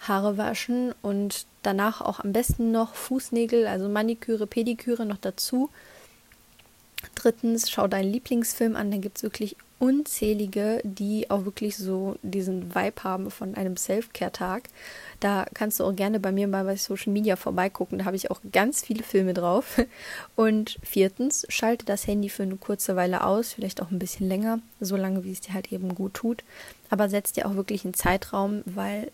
Haare 0.00 0.36
waschen 0.36 0.94
und 1.02 1.46
danach 1.62 2.00
auch 2.00 2.20
am 2.20 2.32
besten 2.32 2.70
noch 2.70 2.94
Fußnägel, 2.94 3.66
also 3.66 3.88
Maniküre, 3.88 4.46
Pediküre 4.46 5.06
noch 5.06 5.16
dazu. 5.16 5.70
Drittens, 7.14 7.70
schau 7.70 7.88
deinen 7.88 8.12
Lieblingsfilm 8.12 8.76
an, 8.76 8.90
da 8.90 8.98
gibt 8.98 9.16
es 9.16 9.22
wirklich 9.22 9.56
unzählige, 9.78 10.80
die 10.84 11.30
auch 11.30 11.44
wirklich 11.44 11.76
so 11.76 12.16
diesen 12.22 12.74
Vibe 12.74 13.04
haben 13.04 13.30
von 13.30 13.54
einem 13.54 13.76
Self-Care-Tag. 13.76 14.64
Da 15.20 15.46
kannst 15.54 15.80
du 15.80 15.84
auch 15.84 15.94
gerne 15.94 16.18
bei 16.18 16.32
mir 16.32 16.48
mal 16.48 16.64
bei 16.64 16.76
Social 16.76 17.12
Media 17.12 17.36
vorbeigucken. 17.36 17.98
Da 17.98 18.04
habe 18.06 18.16
ich 18.16 18.30
auch 18.30 18.40
ganz 18.52 18.82
viele 18.82 19.02
Filme 19.02 19.34
drauf. 19.34 19.80
Und 20.36 20.78
viertens, 20.82 21.46
schalte 21.48 21.84
das 21.84 22.06
Handy 22.06 22.28
für 22.28 22.42
eine 22.42 22.56
kurze 22.56 22.96
Weile 22.96 23.24
aus, 23.24 23.52
vielleicht 23.52 23.82
auch 23.82 23.90
ein 23.90 23.98
bisschen 23.98 24.28
länger, 24.28 24.60
so 24.80 24.96
lange, 24.96 25.24
wie 25.24 25.32
es 25.32 25.40
dir 25.40 25.54
halt 25.54 25.72
eben 25.72 25.94
gut 25.94 26.14
tut. 26.14 26.42
Aber 26.88 27.08
setz 27.08 27.32
dir 27.32 27.46
auch 27.46 27.54
wirklich 27.54 27.84
einen 27.84 27.94
Zeitraum, 27.94 28.62
weil 28.64 29.10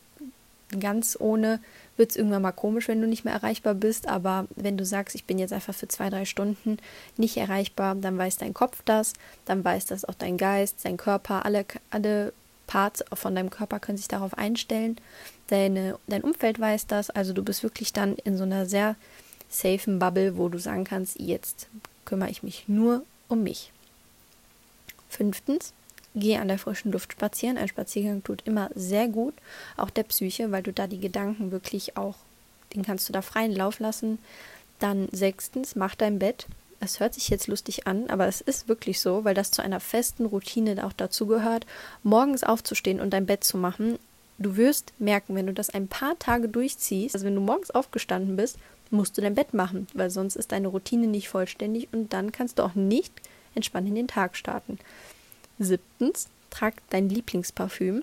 ganz 0.79 1.17
ohne 1.19 1.61
wird 1.97 2.11
es 2.11 2.17
irgendwann 2.17 2.43
mal 2.43 2.53
komisch, 2.53 2.89
wenn 2.89 3.01
du 3.01 3.07
nicht 3.07 3.25
mehr 3.25 3.35
erreichbar 3.35 3.75
bist. 3.75 4.09
Aber 4.09 4.47
wenn 4.57 4.77
du 4.77 4.85
sagst, 4.85 5.15
ich 5.15 5.25
bin 5.25 5.39
jetzt 5.39 5.53
einfach 5.53 5.75
für 5.75 5.89
zwei, 5.89 6.11
drei 6.11 6.25
Stunden 6.25 6.79
nicht 7.17 7.37
erreichbar, 7.37 7.95
dann 7.95 8.19
weiß 8.19 8.39
dein 8.39 8.55
Kopf 8.55 8.83
das, 8.85 9.13
dann 9.45 9.65
weiß 9.65 9.87
das 9.87 10.05
auch 10.05 10.15
dein 10.15 10.39
Geist, 10.39 10.79
dein 10.85 10.97
Körper, 10.97 11.45
alle, 11.45 11.65
alle 11.91 12.33
Parts 12.67 13.05
von 13.13 13.35
deinem 13.35 13.51
Körper 13.51 13.81
können 13.81 13.99
sich 13.99 14.09
darauf 14.09 14.37
einstellen. 14.37 14.97
Deine, 15.49 15.99
dein 16.07 16.23
Umfeld 16.23 16.59
weiß 16.59 16.87
das. 16.87 17.11
Also 17.11 17.33
du 17.33 17.43
bist 17.43 17.63
wirklich 17.63 17.93
dann 17.93 18.17
in 18.25 18.37
so 18.37 18.45
einer 18.45 18.67
sehr 18.67 18.97
safen 19.51 19.99
Bubble, 19.99 20.37
wo 20.39 20.49
du 20.49 20.59
sagen 20.59 20.85
kannst, 20.85 21.21
jetzt 21.21 21.69
kümmere 22.05 22.31
ich 22.31 22.43
mich 22.43 22.65
nur 22.69 23.05
um 23.29 23.43
mich. 23.43 23.71
Fünftens, 25.11 25.75
Geh 26.15 26.37
an 26.37 26.49
der 26.49 26.59
frischen 26.59 26.93
Luft 26.93 27.13
spazieren. 27.13 27.57
Ein 27.57 27.69
Spaziergang 27.69 28.23
tut 28.23 28.43
immer 28.47 28.71
sehr 28.75 29.09
gut, 29.09 29.35
auch 29.77 29.91
der 29.91 30.03
Psyche, 30.03 30.51
weil 30.51 30.63
du 30.63 30.73
da 30.73 30.87
die 30.87 31.01
Gedanken 31.01 31.51
wirklich 31.51 31.97
auch, 31.97 32.17
den 32.75 32.83
kannst 32.83 33.09
du 33.09 33.13
da 33.13 33.23
freien 33.23 33.53
Lauf 33.53 33.79
lassen. 33.79 34.19
Dann 34.79 35.09
sechstens, 35.13 35.75
mach 35.77 35.95
dein 35.95 36.19
Bett. 36.19 36.47
Es 36.81 36.99
hört 36.99 37.15
sich 37.15 37.29
jetzt 37.29 37.47
lustig 37.47 37.87
an, 37.87 38.11
aber 38.11 38.27
es 38.27 38.41
ist 38.41 38.69
wirklich 38.69 39.01
so, 39.01 39.25
weil 39.25 39.35
das 39.35 39.53
zu 39.53 39.63
einer 39.63 39.79
festen 39.79 40.27
Routine 40.27 40.85
auch 40.85 40.93
dazu 40.93 41.27
gehört, 41.27 41.65
morgens 42.03 42.43
aufzustehen 42.43 43.01
und 43.01 43.11
dein 43.11 43.27
Bett 43.27 43.45
zu 43.45 43.57
machen. 43.57 43.99
Du 44.39 44.57
wirst 44.57 44.93
merken, 44.99 45.37
wenn 45.37 45.47
du 45.47 45.53
das 45.53 45.71
ein 45.71 45.87
paar 45.87 46.19
Tage 46.19 46.49
durchziehst, 46.49 47.15
also 47.15 47.25
wenn 47.25 47.37
du 47.37 47.41
morgens 47.41 47.71
aufgestanden 47.71 48.37
bist, 48.37 48.59
musst 48.91 49.17
du 49.17 49.23
dein 49.23 49.37
Bett 49.37 49.55
machen, 49.55 49.87
weil 49.95 50.11
sonst 50.11 50.37
ist 50.37 50.53
deine 50.53 50.69
Routine 50.69 51.07
nicht 51.07 51.29
vollständig 51.29 51.89
und 51.93 52.13
dann 52.13 52.33
kannst 52.33 52.59
du 52.59 52.65
auch 52.65 52.75
nicht 52.75 53.13
entspannt 53.55 53.89
in 53.89 53.95
den 53.95 54.09
Tag 54.09 54.37
starten. 54.37 54.79
Siebtens, 55.65 56.29
trag 56.51 56.75
dein 56.91 57.09
Lieblingsparfüm. 57.09 58.03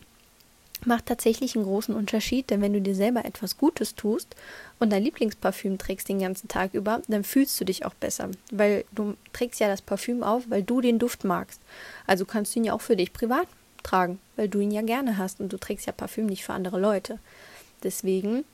Macht 0.86 1.08
tatsächlich 1.08 1.56
einen 1.56 1.66
großen 1.66 1.94
Unterschied, 1.94 2.50
denn 2.50 2.62
wenn 2.62 2.72
du 2.72 2.80
dir 2.80 2.96
selber 2.96 3.26
etwas 3.26 3.58
Gutes 3.58 3.96
tust 3.96 4.34
und 4.80 4.92
dein 4.92 5.04
Lieblingsparfüm 5.04 5.78
trägst 5.78 6.08
den 6.08 6.20
ganzen 6.20 6.48
Tag 6.48 6.74
über, 6.74 7.02
dann 7.10 7.26
fühlst 7.26 7.60
du 7.60 7.66
dich 7.66 7.86
auch 7.86 7.94
besser, 7.96 8.30
weil 8.50 8.86
du 8.94 9.16
trägst 9.34 9.60
ja 9.60 9.68
das 9.68 9.82
Parfüm 9.82 10.24
auf, 10.24 10.44
weil 10.50 10.64
du 10.64 10.80
den 10.80 10.98
Duft 10.98 11.26
magst. 11.26 11.60
Also 12.08 12.24
kannst 12.24 12.56
du 12.56 12.60
ihn 12.60 12.64
ja 12.66 12.74
auch 12.74 12.82
für 12.82 12.96
dich 12.96 13.12
privat 13.12 13.48
tragen, 13.84 14.20
weil 14.38 14.48
du 14.48 14.62
ihn 14.62 14.72
ja 14.72 14.82
gerne 14.82 15.18
hast 15.18 15.42
und 15.42 15.52
du 15.52 15.58
trägst 15.58 15.86
ja 15.86 15.92
Parfüm 15.92 16.28
nicht 16.28 16.46
für 16.46 16.54
andere 16.54 16.80
Leute. 16.80 17.20
Deswegen 17.84 18.46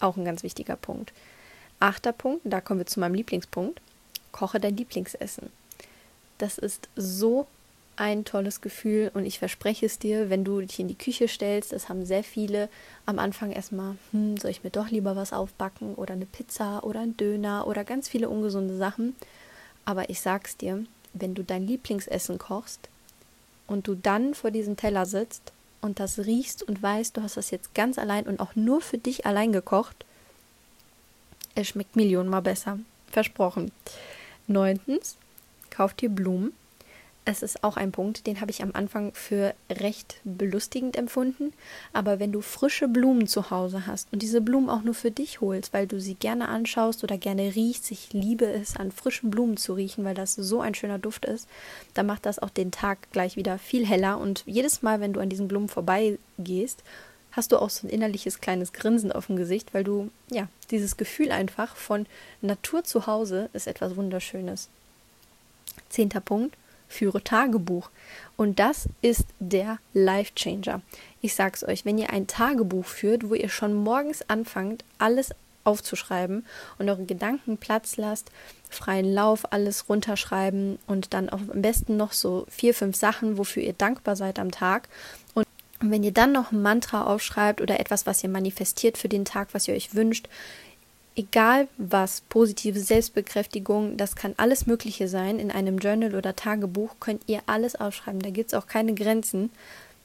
auch 0.00 0.16
ein 0.16 0.24
ganz 0.24 0.42
wichtiger 0.42 0.76
Punkt. 0.76 1.12
Achter 1.78 2.12
Punkt, 2.12 2.42
da 2.44 2.60
kommen 2.60 2.80
wir 2.80 2.86
zu 2.86 3.00
meinem 3.00 3.14
Lieblingspunkt. 3.14 3.80
Koche 4.32 4.60
dein 4.60 4.76
Lieblingsessen. 4.76 5.50
Das 6.36 6.58
ist 6.58 6.88
so 6.94 7.46
ein 8.00 8.24
tolles 8.24 8.62
Gefühl 8.62 9.10
und 9.12 9.26
ich 9.26 9.38
verspreche 9.38 9.84
es 9.84 9.98
dir, 9.98 10.30
wenn 10.30 10.42
du 10.42 10.62
dich 10.62 10.80
in 10.80 10.88
die 10.88 10.96
Küche 10.96 11.28
stellst, 11.28 11.72
das 11.72 11.90
haben 11.90 12.06
sehr 12.06 12.24
viele 12.24 12.70
am 13.04 13.18
Anfang 13.18 13.52
erstmal, 13.52 13.96
hm, 14.12 14.38
soll 14.38 14.50
ich 14.50 14.64
mir 14.64 14.70
doch 14.70 14.88
lieber 14.88 15.16
was 15.16 15.34
aufbacken 15.34 15.94
oder 15.96 16.14
eine 16.14 16.24
Pizza 16.24 16.82
oder 16.82 17.00
ein 17.00 17.18
Döner 17.18 17.66
oder 17.66 17.84
ganz 17.84 18.08
viele 18.08 18.30
ungesunde 18.30 18.74
Sachen. 18.78 19.14
Aber 19.84 20.08
ich 20.08 20.22
sag's 20.22 20.56
dir, 20.56 20.82
wenn 21.12 21.34
du 21.34 21.44
dein 21.44 21.66
Lieblingsessen 21.66 22.38
kochst 22.38 22.88
und 23.66 23.86
du 23.86 23.94
dann 23.94 24.32
vor 24.32 24.50
diesem 24.50 24.78
Teller 24.78 25.04
sitzt 25.04 25.52
und 25.82 26.00
das 26.00 26.20
riechst 26.20 26.62
und 26.62 26.82
weißt, 26.82 27.18
du 27.18 27.22
hast 27.22 27.36
das 27.36 27.50
jetzt 27.50 27.74
ganz 27.74 27.98
allein 27.98 28.26
und 28.26 28.40
auch 28.40 28.56
nur 28.56 28.80
für 28.80 28.98
dich 28.98 29.26
allein 29.26 29.52
gekocht, 29.52 30.06
es 31.54 31.68
schmeckt 31.68 31.96
millionenmal 31.96 32.42
besser. 32.42 32.78
Versprochen. 33.08 33.72
Neuntens, 34.46 35.18
kauf 35.68 35.92
dir 35.92 36.08
Blumen 36.08 36.54
es 37.26 37.42
ist 37.42 37.62
auch 37.62 37.76
ein 37.76 37.92
Punkt, 37.92 38.26
den 38.26 38.40
habe 38.40 38.50
ich 38.50 38.62
am 38.62 38.70
Anfang 38.72 39.12
für 39.12 39.54
recht 39.70 40.16
belustigend 40.24 40.96
empfunden. 40.96 41.52
Aber 41.92 42.18
wenn 42.18 42.32
du 42.32 42.40
frische 42.40 42.88
Blumen 42.88 43.26
zu 43.26 43.50
Hause 43.50 43.86
hast 43.86 44.12
und 44.12 44.22
diese 44.22 44.40
Blumen 44.40 44.70
auch 44.70 44.82
nur 44.82 44.94
für 44.94 45.10
dich 45.10 45.40
holst, 45.40 45.72
weil 45.72 45.86
du 45.86 46.00
sie 46.00 46.14
gerne 46.14 46.48
anschaust 46.48 47.04
oder 47.04 47.18
gerne 47.18 47.54
riechst, 47.54 47.90
ich 47.90 48.12
liebe 48.12 48.46
es, 48.46 48.76
an 48.76 48.90
frischen 48.90 49.30
Blumen 49.30 49.58
zu 49.58 49.74
riechen, 49.74 50.04
weil 50.04 50.14
das 50.14 50.34
so 50.34 50.60
ein 50.60 50.74
schöner 50.74 50.98
Duft 50.98 51.26
ist, 51.26 51.46
dann 51.94 52.06
macht 52.06 52.24
das 52.24 52.38
auch 52.38 52.50
den 52.50 52.70
Tag 52.70 53.10
gleich 53.12 53.36
wieder 53.36 53.58
viel 53.58 53.86
heller. 53.86 54.18
Und 54.18 54.42
jedes 54.46 54.82
Mal, 54.82 55.00
wenn 55.00 55.12
du 55.12 55.20
an 55.20 55.28
diesen 55.28 55.48
Blumen 55.48 55.68
vorbeigehst, 55.68 56.82
hast 57.32 57.52
du 57.52 57.58
auch 57.58 57.70
so 57.70 57.86
ein 57.86 57.90
innerliches 57.90 58.40
kleines 58.40 58.72
Grinsen 58.72 59.12
auf 59.12 59.26
dem 59.26 59.36
Gesicht, 59.36 59.74
weil 59.74 59.84
du, 59.84 60.10
ja, 60.30 60.48
dieses 60.70 60.96
Gefühl 60.96 61.32
einfach 61.32 61.76
von 61.76 62.06
Natur 62.40 62.82
zu 62.82 63.06
Hause 63.06 63.50
ist 63.52 63.66
etwas 63.66 63.94
Wunderschönes. 63.96 64.68
Zehnter 65.90 66.20
Punkt 66.20 66.56
führe 66.90 67.24
Tagebuch. 67.24 67.88
Und 68.36 68.58
das 68.58 68.88
ist 69.00 69.26
der 69.38 69.78
Life 69.94 70.34
Changer. 70.34 70.82
Ich 71.22 71.34
sag's 71.34 71.64
euch, 71.64 71.86
wenn 71.86 71.96
ihr 71.96 72.10
ein 72.10 72.26
Tagebuch 72.26 72.84
führt, 72.84 73.30
wo 73.30 73.34
ihr 73.34 73.48
schon 73.48 73.74
morgens 73.74 74.28
anfangt, 74.28 74.84
alles 74.98 75.30
aufzuschreiben 75.64 76.44
und 76.78 76.88
eure 76.88 77.04
Gedanken 77.04 77.58
Platz 77.58 77.96
lasst, 77.96 78.30
freien 78.68 79.12
Lauf, 79.12 79.52
alles 79.52 79.88
runterschreiben 79.88 80.78
und 80.86 81.14
dann 81.14 81.28
auch 81.28 81.40
am 81.52 81.62
besten 81.62 81.96
noch 81.96 82.12
so 82.12 82.46
vier, 82.48 82.74
fünf 82.74 82.96
Sachen, 82.96 83.38
wofür 83.38 83.62
ihr 83.62 83.74
dankbar 83.74 84.16
seid 84.16 84.38
am 84.38 84.50
Tag. 84.50 84.88
Und 85.34 85.46
wenn 85.80 86.02
ihr 86.02 86.12
dann 86.12 86.32
noch 86.32 86.50
ein 86.50 86.62
Mantra 86.62 87.04
aufschreibt 87.04 87.60
oder 87.60 87.78
etwas, 87.78 88.06
was 88.06 88.22
ihr 88.24 88.30
manifestiert 88.30 88.98
für 88.98 89.08
den 89.08 89.24
Tag, 89.24 89.48
was 89.52 89.68
ihr 89.68 89.74
euch 89.74 89.94
wünscht, 89.94 90.28
egal 91.16 91.68
was, 91.76 92.22
positive 92.22 92.78
Selbstbekräftigung, 92.78 93.96
das 93.96 94.16
kann 94.16 94.34
alles 94.36 94.66
Mögliche 94.66 95.08
sein. 95.08 95.38
In 95.38 95.50
einem 95.50 95.78
Journal 95.78 96.14
oder 96.14 96.36
Tagebuch 96.36 96.96
könnt 97.00 97.22
ihr 97.26 97.40
alles 97.46 97.76
aufschreiben. 97.76 98.20
Da 98.20 98.30
gibt 98.30 98.52
es 98.52 98.58
auch 98.58 98.66
keine 98.66 98.94
Grenzen. 98.94 99.50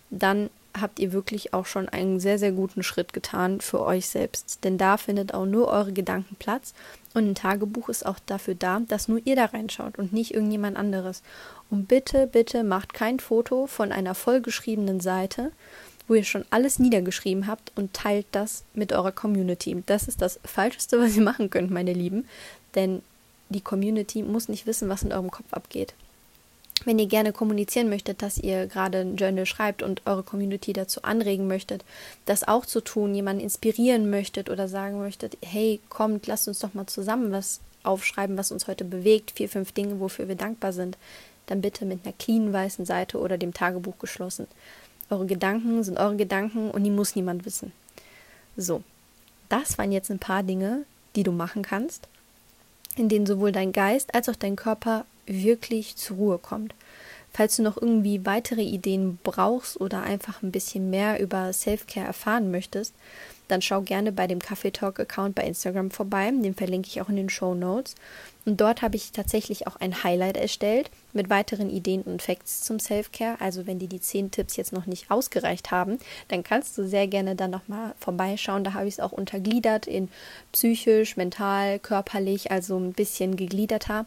Dann 0.09 0.49
habt 0.79 0.99
ihr 0.99 1.13
wirklich 1.13 1.53
auch 1.53 1.65
schon 1.65 1.87
einen 1.87 2.19
sehr, 2.19 2.37
sehr 2.37 2.51
guten 2.51 2.83
Schritt 2.83 3.13
getan 3.13 3.61
für 3.61 3.81
euch 3.81 4.07
selbst. 4.07 4.63
Denn 4.63 4.77
da 4.77 4.97
findet 4.97 5.33
auch 5.33 5.45
nur 5.45 5.67
eure 5.67 5.93
Gedanken 5.93 6.35
Platz. 6.35 6.73
Und 7.13 7.29
ein 7.29 7.35
Tagebuch 7.35 7.89
ist 7.89 8.05
auch 8.05 8.19
dafür 8.25 8.55
da, 8.55 8.81
dass 8.87 9.07
nur 9.07 9.21
ihr 9.23 9.35
da 9.35 9.45
reinschaut 9.45 9.97
und 9.97 10.11
nicht 10.11 10.33
irgendjemand 10.33 10.75
anderes. 10.75 11.23
Und 11.69 11.87
bitte, 11.87 12.27
bitte 12.27 12.63
macht 12.63 12.93
kein 12.93 13.19
Foto 13.19 13.67
von 13.67 13.91
einer 13.91 14.15
vollgeschriebenen 14.15 14.99
Seite, 14.99 15.51
wo 16.07 16.13
ihr 16.13 16.23
schon 16.23 16.45
alles 16.49 16.79
niedergeschrieben 16.79 17.47
habt 17.47 17.71
und 17.75 17.93
teilt 17.93 18.27
das 18.31 18.63
mit 18.73 18.93
eurer 18.93 19.11
Community. 19.11 19.83
Das 19.85 20.07
ist 20.07 20.21
das 20.21 20.39
Falscheste, 20.43 20.99
was 21.01 21.15
ihr 21.15 21.23
machen 21.23 21.49
könnt, 21.49 21.71
meine 21.71 21.93
Lieben, 21.93 22.27
denn 22.75 23.01
die 23.49 23.61
Community 23.61 24.23
muss 24.23 24.49
nicht 24.49 24.65
wissen, 24.65 24.89
was 24.89 25.03
in 25.03 25.13
eurem 25.13 25.31
Kopf 25.31 25.53
abgeht. 25.53 25.93
Wenn 26.83 26.99
ihr 26.99 27.07
gerne 27.07 27.31
kommunizieren 27.31 27.89
möchtet, 27.89 28.21
dass 28.21 28.37
ihr 28.37 28.67
gerade 28.67 28.99
ein 28.99 29.15
Journal 29.15 29.45
schreibt 29.45 29.81
und 29.81 30.01
eure 30.05 30.23
Community 30.23 30.73
dazu 30.73 31.03
anregen 31.03 31.47
möchtet, 31.47 31.85
das 32.25 32.47
auch 32.47 32.65
zu 32.65 32.81
tun, 32.81 33.15
jemanden 33.15 33.41
inspirieren 33.41 34.09
möchtet 34.09 34.49
oder 34.49 34.67
sagen 34.67 34.99
möchtet, 34.99 35.37
hey, 35.43 35.79
kommt, 35.89 36.27
lasst 36.27 36.47
uns 36.47 36.59
doch 36.59 36.73
mal 36.73 36.85
zusammen 36.85 37.31
was 37.31 37.61
aufschreiben, 37.83 38.37
was 38.37 38.51
uns 38.51 38.67
heute 38.67 38.83
bewegt, 38.83 39.31
vier, 39.31 39.47
fünf 39.47 39.71
Dinge, 39.71 39.99
wofür 39.99 40.27
wir 40.27 40.35
dankbar 40.35 40.73
sind, 40.73 40.97
dann 41.47 41.61
bitte 41.61 41.85
mit 41.85 41.99
einer 42.03 42.13
clean 42.13 42.51
weißen 42.51 42.85
Seite 42.85 43.19
oder 43.19 43.37
dem 43.37 43.53
Tagebuch 43.53 43.97
geschlossen. 43.99 44.47
Eure 45.09 45.25
Gedanken 45.25 45.83
sind 45.83 45.99
eure 45.99 46.15
Gedanken 46.15 46.71
und 46.71 46.83
die 46.83 46.91
muss 46.91 47.15
niemand 47.15 47.45
wissen. 47.45 47.71
So, 48.57 48.83
das 49.49 49.77
waren 49.77 49.91
jetzt 49.91 50.09
ein 50.09 50.19
paar 50.19 50.43
Dinge, 50.43 50.85
die 51.15 51.23
du 51.23 51.31
machen 51.31 51.61
kannst, 51.61 52.07
in 52.95 53.09
denen 53.09 53.25
sowohl 53.25 53.51
dein 53.51 53.71
Geist 53.71 54.15
als 54.15 54.29
auch 54.29 54.35
dein 54.35 54.55
Körper 54.55 55.05
wirklich 55.25 55.95
zur 55.95 56.17
Ruhe 56.17 56.37
kommt. 56.37 56.73
Falls 57.33 57.57
du 57.57 57.63
noch 57.63 57.75
irgendwie 57.75 58.25
weitere 58.25 58.61
Ideen 58.61 59.19
brauchst 59.23 59.79
oder 59.81 60.03
einfach 60.03 60.41
ein 60.41 60.51
bisschen 60.51 60.89
mehr 60.89 61.19
über 61.19 61.51
Self-Care 61.51 62.05
erfahren 62.05 62.49
möchtest, 62.49 62.93
dann 63.47 63.61
schau 63.61 63.81
gerne 63.81 64.11
bei 64.11 64.27
dem 64.27 64.39
Kaffee 64.39 64.71
Talk 64.71 64.99
Account 64.99 65.35
bei 65.35 65.43
Instagram 65.43 65.91
vorbei. 65.91 66.31
Den 66.31 66.55
verlinke 66.55 66.87
ich 66.87 67.01
auch 67.01 67.09
in 67.09 67.15
den 67.15 67.29
Show 67.29 67.53
Notes. 67.53 67.95
Und 68.45 68.61
dort 68.61 68.83
habe 68.83 68.95
ich 68.95 69.11
tatsächlich 69.11 69.65
auch 69.65 69.75
ein 69.77 70.03
Highlight 70.03 70.37
erstellt 70.37 70.91
mit 71.13 71.29
weiteren 71.31 71.69
Ideen 71.69 72.03
und 72.03 72.21
Facts 72.21 72.61
zum 72.61 72.79
Self-Care. 72.79 73.41
Also 73.41 73.65
wenn 73.65 73.79
dir 73.79 73.87
die 73.87 73.99
zehn 73.99 74.29
Tipps 74.29 74.55
jetzt 74.55 74.71
noch 74.71 74.85
nicht 74.85 75.09
ausgereicht 75.09 75.71
haben, 75.71 75.97
dann 76.27 76.43
kannst 76.43 76.77
du 76.77 76.87
sehr 76.87 77.07
gerne 77.07 77.35
dann 77.35 77.49
nochmal 77.49 77.95
vorbeischauen. 77.99 78.63
Da 78.63 78.73
habe 78.73 78.87
ich 78.87 78.95
es 78.95 78.99
auch 78.99 79.11
untergliedert 79.11 79.87
in 79.87 80.09
psychisch, 80.51 81.17
mental, 81.17 81.79
körperlich, 81.79 82.51
also 82.51 82.77
ein 82.77 82.93
bisschen 82.93 83.35
gegliederter. 83.35 84.05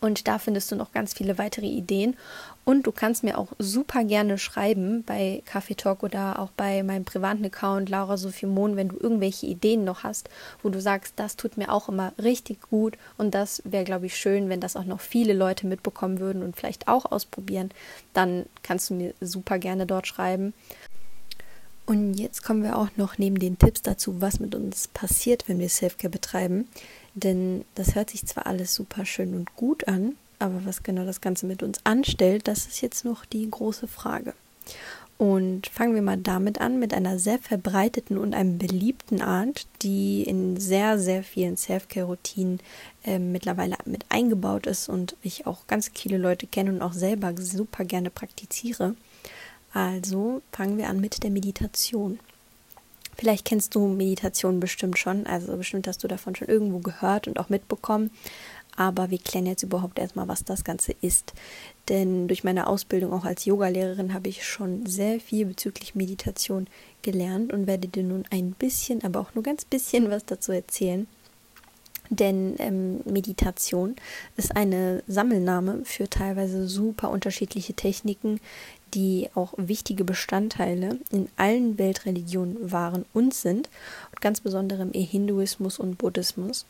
Und 0.00 0.28
da 0.28 0.38
findest 0.38 0.70
du 0.70 0.76
noch 0.76 0.92
ganz 0.92 1.14
viele 1.14 1.38
weitere 1.38 1.66
Ideen. 1.66 2.16
Und 2.64 2.86
du 2.86 2.92
kannst 2.92 3.24
mir 3.24 3.36
auch 3.36 3.48
super 3.58 4.04
gerne 4.04 4.38
schreiben 4.38 5.04
bei 5.04 5.42
Kaffee 5.44 5.74
Talk 5.74 6.02
oder 6.02 6.38
auch 6.38 6.50
bei 6.56 6.82
meinem 6.82 7.04
privaten 7.04 7.44
Account 7.44 7.90
Laura 7.90 8.16
Sophie 8.16 8.46
Mohn, 8.46 8.76
wenn 8.76 8.88
du 8.88 8.96
irgendwelche 8.98 9.46
Ideen 9.46 9.84
noch 9.84 10.02
hast, 10.02 10.30
wo 10.62 10.70
du 10.70 10.80
sagst, 10.80 11.14
das 11.16 11.36
tut 11.36 11.58
mir 11.58 11.70
auch 11.70 11.90
immer 11.90 12.12
richtig 12.16 12.62
gut 12.70 12.96
und 13.18 13.34
das 13.34 13.62
wäre, 13.66 13.84
glaube 13.84 14.06
ich, 14.06 14.16
schön, 14.16 14.48
wenn 14.48 14.60
das 14.60 14.76
auch 14.76 14.84
noch 14.84 15.00
viele 15.00 15.34
Leute 15.34 15.66
mitbekommen 15.66 16.20
würden 16.20 16.42
und 16.42 16.56
vielleicht 16.56 16.88
auch 16.88 17.04
ausprobieren, 17.12 17.70
dann 18.14 18.46
kannst 18.62 18.88
du 18.88 18.94
mir 18.94 19.14
super 19.20 19.58
gerne 19.58 19.86
dort 19.86 20.06
schreiben. 20.06 20.54
Und 21.86 22.14
jetzt 22.14 22.42
kommen 22.42 22.62
wir 22.62 22.78
auch 22.78 22.88
noch 22.96 23.18
neben 23.18 23.38
den 23.38 23.58
Tipps 23.58 23.82
dazu, 23.82 24.22
was 24.22 24.40
mit 24.40 24.54
uns 24.54 24.88
passiert, 24.88 25.48
wenn 25.48 25.58
wir 25.58 25.68
Selfcare 25.68 26.10
betreiben. 26.10 26.66
Denn 27.12 27.66
das 27.74 27.94
hört 27.94 28.08
sich 28.08 28.26
zwar 28.26 28.46
alles 28.46 28.74
super 28.74 29.04
schön 29.04 29.34
und 29.34 29.54
gut 29.54 29.86
an, 29.86 30.16
aber 30.44 30.64
was 30.66 30.82
genau 30.82 31.04
das 31.04 31.22
Ganze 31.22 31.46
mit 31.46 31.62
uns 31.62 31.80
anstellt, 31.84 32.46
das 32.46 32.66
ist 32.66 32.82
jetzt 32.82 33.04
noch 33.04 33.24
die 33.24 33.50
große 33.50 33.88
Frage. 33.88 34.34
Und 35.16 35.68
fangen 35.68 35.94
wir 35.94 36.02
mal 36.02 36.18
damit 36.18 36.60
an, 36.60 36.78
mit 36.78 36.92
einer 36.92 37.18
sehr 37.18 37.38
verbreiteten 37.38 38.18
und 38.18 38.34
einem 38.34 38.58
beliebten 38.58 39.22
Art, 39.22 39.66
die 39.82 40.22
in 40.22 40.58
sehr, 40.58 40.98
sehr 40.98 41.22
vielen 41.22 41.56
Self-Care-Routinen 41.56 42.60
äh, 43.04 43.18
mittlerweile 43.18 43.76
mit 43.86 44.04
eingebaut 44.10 44.66
ist 44.66 44.88
und 44.88 45.16
ich 45.22 45.46
auch 45.46 45.66
ganz 45.66 45.90
viele 45.94 46.18
Leute 46.18 46.46
kenne 46.46 46.70
und 46.70 46.82
auch 46.82 46.92
selber 46.92 47.32
super 47.38 47.84
gerne 47.84 48.10
praktiziere. 48.10 48.96
Also 49.72 50.42
fangen 50.52 50.76
wir 50.76 50.88
an 50.88 51.00
mit 51.00 51.22
der 51.22 51.30
Meditation. 51.30 52.18
Vielleicht 53.16 53.44
kennst 53.44 53.74
du 53.74 53.86
Meditation 53.86 54.60
bestimmt 54.60 54.98
schon, 54.98 55.26
also 55.26 55.56
bestimmt 55.56 55.86
hast 55.86 56.02
du 56.02 56.08
davon 56.08 56.34
schon 56.34 56.48
irgendwo 56.48 56.80
gehört 56.80 57.28
und 57.28 57.38
auch 57.38 57.48
mitbekommen. 57.48 58.10
Aber 58.76 59.10
wir 59.10 59.18
klären 59.18 59.46
jetzt 59.46 59.62
überhaupt 59.62 59.98
erstmal, 59.98 60.28
was 60.28 60.44
das 60.44 60.64
Ganze 60.64 60.94
ist. 61.00 61.32
Denn 61.88 62.28
durch 62.28 62.44
meine 62.44 62.66
Ausbildung 62.66 63.12
auch 63.12 63.24
als 63.24 63.44
Yogalehrerin 63.44 64.14
habe 64.14 64.28
ich 64.28 64.44
schon 64.46 64.86
sehr 64.86 65.20
viel 65.20 65.46
bezüglich 65.46 65.94
Meditation 65.94 66.66
gelernt 67.02 67.52
und 67.52 67.66
werde 67.66 67.88
dir 67.88 68.02
nun 68.02 68.24
ein 68.30 68.52
bisschen, 68.52 69.04
aber 69.04 69.20
auch 69.20 69.34
nur 69.34 69.44
ganz 69.44 69.64
bisschen 69.64 70.10
was 70.10 70.24
dazu 70.24 70.52
erzählen. 70.52 71.06
Denn 72.10 72.56
ähm, 72.58 73.00
Meditation 73.04 73.96
ist 74.36 74.54
eine 74.56 75.02
Sammelname 75.06 75.80
für 75.84 76.08
teilweise 76.08 76.68
super 76.68 77.10
unterschiedliche 77.10 77.74
Techniken, 77.74 78.40
die 78.92 79.28
auch 79.34 79.54
wichtige 79.56 80.04
Bestandteile 80.04 80.98
in 81.10 81.28
allen 81.36 81.78
Weltreligionen 81.78 82.70
waren 82.70 83.04
und 83.14 83.34
sind, 83.34 83.68
und 84.10 84.20
ganz 84.20 84.40
besonders 84.40 84.80
im 84.80 84.92
Hinduismus 84.92 85.78
und 85.78 85.96
Buddhismus. 85.96 86.66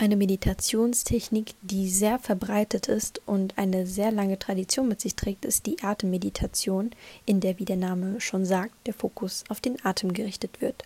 Eine 0.00 0.16
Meditationstechnik, 0.16 1.52
die 1.60 1.90
sehr 1.90 2.18
verbreitet 2.18 2.88
ist 2.88 3.20
und 3.26 3.58
eine 3.58 3.86
sehr 3.86 4.10
lange 4.10 4.38
Tradition 4.38 4.88
mit 4.88 4.98
sich 4.98 5.14
trägt, 5.14 5.44
ist 5.44 5.66
die 5.66 5.82
Atemmeditation, 5.82 6.92
in 7.26 7.40
der, 7.40 7.58
wie 7.58 7.66
der 7.66 7.76
Name 7.76 8.18
schon 8.18 8.46
sagt, 8.46 8.72
der 8.86 8.94
Fokus 8.94 9.44
auf 9.50 9.60
den 9.60 9.76
Atem 9.84 10.14
gerichtet 10.14 10.62
wird. 10.62 10.84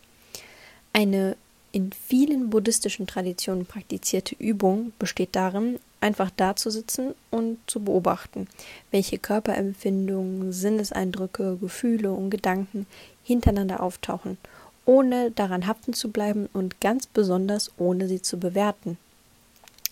Eine 0.93 1.37
in 1.71 1.93
vielen 1.93 2.51
buddhistischen 2.51 3.07
Traditionen 3.07 3.67
praktizierte 3.67 4.35
Übung 4.35 4.93
besteht 4.99 5.37
darin, 5.37 5.79
einfach 6.01 6.33
da 6.37 6.57
zu 6.57 6.71
sitzen 6.71 7.15
und 7.31 7.59
zu 7.69 7.85
beobachten, 7.85 8.49
welche 8.91 9.19
Körperempfindungen, 9.19 10.53
Sinneseindrücke, 10.53 11.59
Gefühle 11.61 12.11
und 12.11 12.31
Gedanken 12.31 12.89
hintereinander 13.23 13.81
auftauchen, 13.81 14.39
ohne 14.87 15.31
daran 15.31 15.69
haften 15.69 15.93
zu 15.93 16.11
bleiben 16.11 16.49
und 16.53 16.81
ganz 16.81 17.07
besonders 17.07 17.71
ohne 17.79 18.09
sie 18.09 18.21
zu 18.21 18.41
bewerten. 18.41 18.99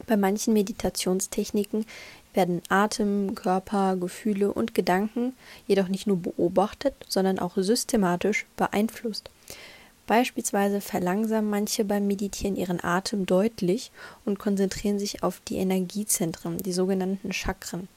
Bei 0.07 0.17
manchen 0.17 0.55
Meditationstechniken 0.55 1.87
werden 2.35 2.63
Atem, 2.69 3.35
Körper, 3.35 3.97
Gefühle 3.97 4.53
und 4.53 4.75
Gedanken 4.75 5.35
jedoch 5.67 5.89
nicht 5.89 6.07
nur 6.07 6.17
beobachtet, 6.17 6.95
sondern 7.09 7.39
auch 7.39 7.57
systematisch 7.57 8.47
beeinflusst. 8.57 9.31
Beispielsweise 10.07 10.81
verlangsamen 10.81 11.49
manche 11.49 11.85
beim 11.85 12.07
Meditieren 12.07 12.57
ihren 12.57 12.83
Atem 12.83 13.25
deutlich 13.25 13.93
und 14.25 14.39
konzentrieren 14.39 14.99
sich 14.99 15.23
auf 15.23 15.41
die 15.47 15.57
Energiezentren, 15.57 16.59
die 16.59 16.73
sogenannten 16.73 17.33
Chakren, 17.33 17.89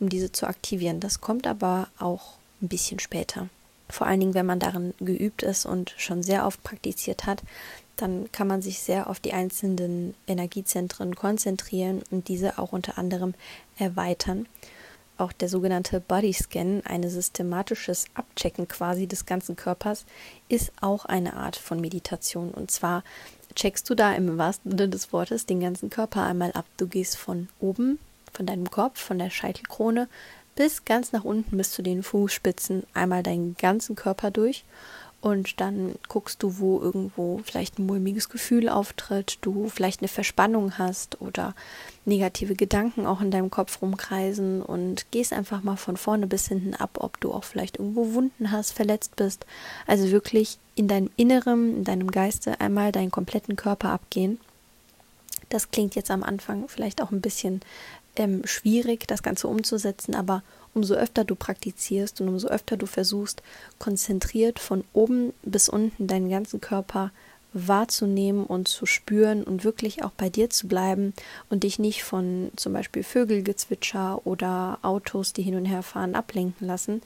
um 0.00 0.08
diese 0.08 0.32
zu 0.32 0.46
aktivieren. 0.46 1.00
Das 1.00 1.20
kommt 1.20 1.46
aber 1.46 1.88
auch 1.98 2.34
ein 2.60 2.68
bisschen 2.68 2.98
später. 2.98 3.48
Vor 3.88 4.06
allen 4.06 4.20
Dingen, 4.20 4.34
wenn 4.34 4.46
man 4.46 4.58
darin 4.58 4.94
geübt 4.98 5.42
ist 5.42 5.66
und 5.66 5.94
schon 5.96 6.22
sehr 6.22 6.46
oft 6.46 6.62
praktiziert 6.64 7.26
hat, 7.26 7.42
dann 7.96 8.30
kann 8.32 8.48
man 8.48 8.62
sich 8.62 8.80
sehr 8.80 9.08
auf 9.08 9.20
die 9.20 9.32
einzelnen 9.32 10.14
Energiezentren 10.26 11.14
konzentrieren 11.14 12.02
und 12.10 12.28
diese 12.28 12.58
auch 12.58 12.72
unter 12.72 12.98
anderem 12.98 13.34
erweitern. 13.78 14.46
Auch 15.16 15.32
der 15.32 15.48
sogenannte 15.48 16.00
Body 16.00 16.32
Scan, 16.32 16.82
ein 16.84 17.08
systematisches 17.08 18.06
Abchecken 18.14 18.66
quasi 18.66 19.06
des 19.06 19.26
ganzen 19.26 19.54
Körpers, 19.54 20.06
ist 20.48 20.72
auch 20.80 21.04
eine 21.04 21.34
Art 21.34 21.54
von 21.54 21.80
Meditation. 21.80 22.50
Und 22.50 22.72
zwar 22.72 23.04
checkst 23.54 23.88
du 23.88 23.94
da 23.94 24.12
im 24.14 24.38
wahrsten 24.38 24.72
Sinne 24.72 24.88
des 24.88 25.12
Wortes 25.12 25.46
den 25.46 25.60
ganzen 25.60 25.88
Körper 25.88 26.24
einmal 26.24 26.50
ab. 26.52 26.66
Du 26.76 26.88
gehst 26.88 27.16
von 27.16 27.48
oben, 27.60 28.00
von 28.32 28.46
deinem 28.46 28.68
Kopf, 28.68 29.00
von 29.00 29.20
der 29.20 29.30
Scheitelkrone 29.30 30.08
bis 30.56 30.84
ganz 30.84 31.12
nach 31.12 31.24
unten 31.24 31.56
bis 31.56 31.72
zu 31.72 31.82
den 31.82 32.02
Fußspitzen 32.02 32.84
einmal 32.94 33.22
deinen 33.22 33.56
ganzen 33.56 33.96
Körper 33.96 34.30
durch 34.30 34.64
und 35.24 35.58
dann 35.58 35.94
guckst 36.10 36.42
du, 36.42 36.58
wo 36.58 36.78
irgendwo 36.78 37.40
vielleicht 37.44 37.78
ein 37.78 37.86
mulmiges 37.86 38.28
Gefühl 38.28 38.68
auftritt, 38.68 39.38
du 39.40 39.70
vielleicht 39.70 40.02
eine 40.02 40.08
Verspannung 40.08 40.76
hast 40.76 41.18
oder 41.22 41.54
negative 42.04 42.54
Gedanken 42.54 43.06
auch 43.06 43.22
in 43.22 43.30
deinem 43.30 43.48
Kopf 43.50 43.80
rumkreisen 43.80 44.60
und 44.60 45.10
gehst 45.12 45.32
einfach 45.32 45.62
mal 45.62 45.76
von 45.76 45.96
vorne 45.96 46.26
bis 46.26 46.48
hinten 46.48 46.74
ab, 46.74 46.98
ob 47.00 47.18
du 47.20 47.32
auch 47.32 47.44
vielleicht 47.44 47.78
irgendwo 47.78 48.12
Wunden 48.12 48.52
hast, 48.52 48.72
verletzt 48.72 49.16
bist. 49.16 49.46
Also 49.86 50.10
wirklich 50.10 50.58
in 50.74 50.88
deinem 50.88 51.08
Inneren, 51.16 51.74
in 51.78 51.84
deinem 51.84 52.10
Geiste 52.10 52.60
einmal 52.60 52.92
deinen 52.92 53.10
kompletten 53.10 53.56
Körper 53.56 53.92
abgehen. 53.92 54.38
Das 55.48 55.70
klingt 55.70 55.94
jetzt 55.94 56.10
am 56.10 56.22
Anfang 56.22 56.68
vielleicht 56.68 57.00
auch 57.00 57.12
ein 57.12 57.22
bisschen 57.22 57.62
ähm, 58.16 58.42
schwierig, 58.44 59.06
das 59.06 59.22
Ganze 59.22 59.48
umzusetzen, 59.48 60.14
aber 60.14 60.42
umso 60.74 60.94
öfter 60.94 61.24
du 61.24 61.34
praktizierst 61.34 62.20
und 62.20 62.28
umso 62.28 62.48
öfter 62.48 62.76
du 62.76 62.86
versuchst, 62.86 63.42
konzentriert 63.78 64.58
von 64.58 64.84
oben 64.92 65.32
bis 65.42 65.68
unten 65.68 66.06
deinen 66.06 66.30
ganzen 66.30 66.60
Körper 66.60 67.10
wahrzunehmen 67.54 68.44
und 68.44 68.66
zu 68.66 68.84
spüren 68.84 69.44
und 69.44 69.62
wirklich 69.62 70.02
auch 70.02 70.10
bei 70.10 70.28
dir 70.28 70.50
zu 70.50 70.66
bleiben 70.66 71.14
und 71.50 71.62
dich 71.62 71.78
nicht 71.78 72.02
von 72.02 72.50
zum 72.56 72.72
Beispiel 72.72 73.04
Vögelgezwitscher 73.04 74.26
oder 74.26 74.78
Autos, 74.82 75.32
die 75.32 75.42
hin 75.42 75.54
und 75.54 75.64
her 75.64 75.84
fahren, 75.84 76.16
ablenken 76.16 76.66
lassen 76.66 77.00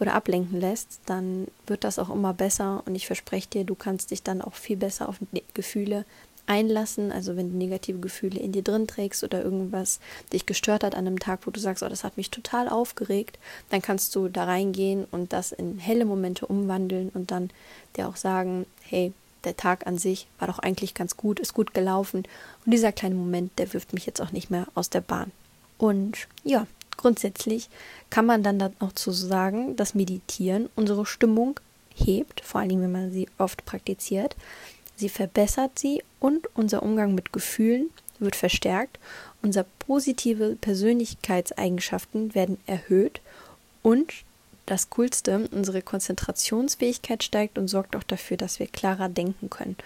oder 0.00 0.14
ablenken 0.14 0.58
lässt, 0.58 1.00
dann 1.06 1.46
wird 1.66 1.84
das 1.84 1.98
auch 1.98 2.08
immer 2.08 2.32
besser 2.32 2.82
und 2.86 2.94
ich 2.94 3.06
verspreche 3.06 3.48
dir, 3.48 3.64
du 3.64 3.74
kannst 3.74 4.10
dich 4.10 4.22
dann 4.22 4.40
auch 4.40 4.54
viel 4.54 4.78
besser 4.78 5.08
auf 5.08 5.18
Gefühle 5.52 6.06
einlassen, 6.46 7.10
also 7.10 7.36
wenn 7.36 7.50
du 7.50 7.56
negative 7.56 7.98
Gefühle 7.98 8.38
in 8.38 8.52
dir 8.52 8.62
drin 8.62 8.86
trägst 8.86 9.24
oder 9.24 9.42
irgendwas 9.42 10.00
dich 10.32 10.46
gestört 10.46 10.84
hat 10.84 10.94
an 10.94 11.06
einem 11.06 11.18
Tag, 11.18 11.40
wo 11.46 11.50
du 11.50 11.60
sagst, 11.60 11.82
oh, 11.82 11.88
das 11.88 12.04
hat 12.04 12.16
mich 12.16 12.30
total 12.30 12.68
aufgeregt, 12.68 13.38
dann 13.70 13.82
kannst 13.82 14.14
du 14.14 14.28
da 14.28 14.44
reingehen 14.44 15.06
und 15.10 15.32
das 15.32 15.52
in 15.52 15.78
helle 15.78 16.04
Momente 16.04 16.46
umwandeln 16.46 17.10
und 17.14 17.30
dann 17.30 17.50
dir 17.96 18.08
auch 18.08 18.16
sagen, 18.16 18.66
hey, 18.82 19.12
der 19.44 19.56
Tag 19.56 19.86
an 19.86 19.98
sich 19.98 20.26
war 20.38 20.48
doch 20.48 20.58
eigentlich 20.58 20.94
ganz 20.94 21.16
gut, 21.16 21.38
ist 21.38 21.54
gut 21.54 21.74
gelaufen 21.74 22.24
und 22.64 22.72
dieser 22.72 22.92
kleine 22.92 23.14
Moment, 23.14 23.52
der 23.58 23.72
wirft 23.72 23.92
mich 23.92 24.06
jetzt 24.06 24.20
auch 24.20 24.32
nicht 24.32 24.50
mehr 24.50 24.66
aus 24.74 24.90
der 24.90 25.02
Bahn. 25.02 25.32
Und 25.78 26.28
ja, 26.44 26.66
grundsätzlich 26.96 27.68
kann 28.10 28.26
man 28.26 28.42
dann 28.42 28.62
auch 28.78 28.92
zu 28.92 29.10
sagen, 29.10 29.76
dass 29.76 29.94
Meditieren 29.94 30.68
unsere 30.76 31.06
Stimmung 31.06 31.60
hebt, 31.94 32.40
vor 32.42 32.60
allem 32.60 32.82
wenn 32.82 32.92
man 32.92 33.12
sie 33.12 33.28
oft 33.38 33.64
praktiziert, 33.64 34.36
Sie 34.96 35.08
verbessert 35.08 35.78
sie 35.78 36.02
und 36.20 36.48
unser 36.54 36.82
Umgang 36.82 37.14
mit 37.14 37.32
Gefühlen 37.32 37.90
wird 38.18 38.36
verstärkt, 38.36 38.98
unsere 39.42 39.66
positive 39.80 40.56
Persönlichkeitseigenschaften 40.60 42.34
werden 42.34 42.58
erhöht 42.66 43.20
und 43.82 44.12
das 44.66 44.88
Coolste, 44.90 45.48
unsere 45.52 45.82
Konzentrationsfähigkeit 45.82 47.22
steigt 47.22 47.58
und 47.58 47.68
sorgt 47.68 47.96
auch 47.96 48.02
dafür, 48.02 48.36
dass 48.36 48.58
wir 48.58 48.66
klarer 48.66 49.08
denken 49.08 49.50
können. 49.50 49.76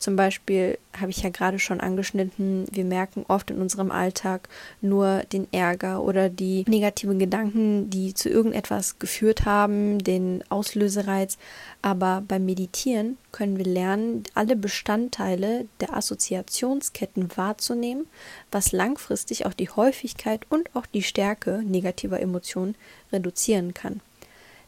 Zum 0.00 0.16
Beispiel 0.16 0.78
habe 0.98 1.10
ich 1.10 1.22
ja 1.22 1.28
gerade 1.28 1.58
schon 1.58 1.78
angeschnitten, 1.78 2.66
wir 2.72 2.86
merken 2.86 3.26
oft 3.28 3.50
in 3.50 3.60
unserem 3.60 3.90
Alltag 3.90 4.48
nur 4.80 5.24
den 5.30 5.46
Ärger 5.52 6.02
oder 6.02 6.30
die 6.30 6.64
negativen 6.66 7.18
Gedanken, 7.18 7.90
die 7.90 8.14
zu 8.14 8.30
irgendetwas 8.30 8.98
geführt 8.98 9.44
haben, 9.44 9.98
den 9.98 10.42
Auslösereiz. 10.48 11.36
Aber 11.82 12.22
beim 12.26 12.46
Meditieren 12.46 13.18
können 13.30 13.58
wir 13.58 13.66
lernen, 13.66 14.22
alle 14.32 14.56
Bestandteile 14.56 15.66
der 15.80 15.94
Assoziationsketten 15.94 17.36
wahrzunehmen, 17.36 18.06
was 18.50 18.72
langfristig 18.72 19.44
auch 19.44 19.54
die 19.54 19.68
Häufigkeit 19.68 20.46
und 20.48 20.74
auch 20.74 20.86
die 20.86 21.02
Stärke 21.02 21.62
negativer 21.62 22.20
Emotionen 22.20 22.74
reduzieren 23.12 23.74
kann. 23.74 24.00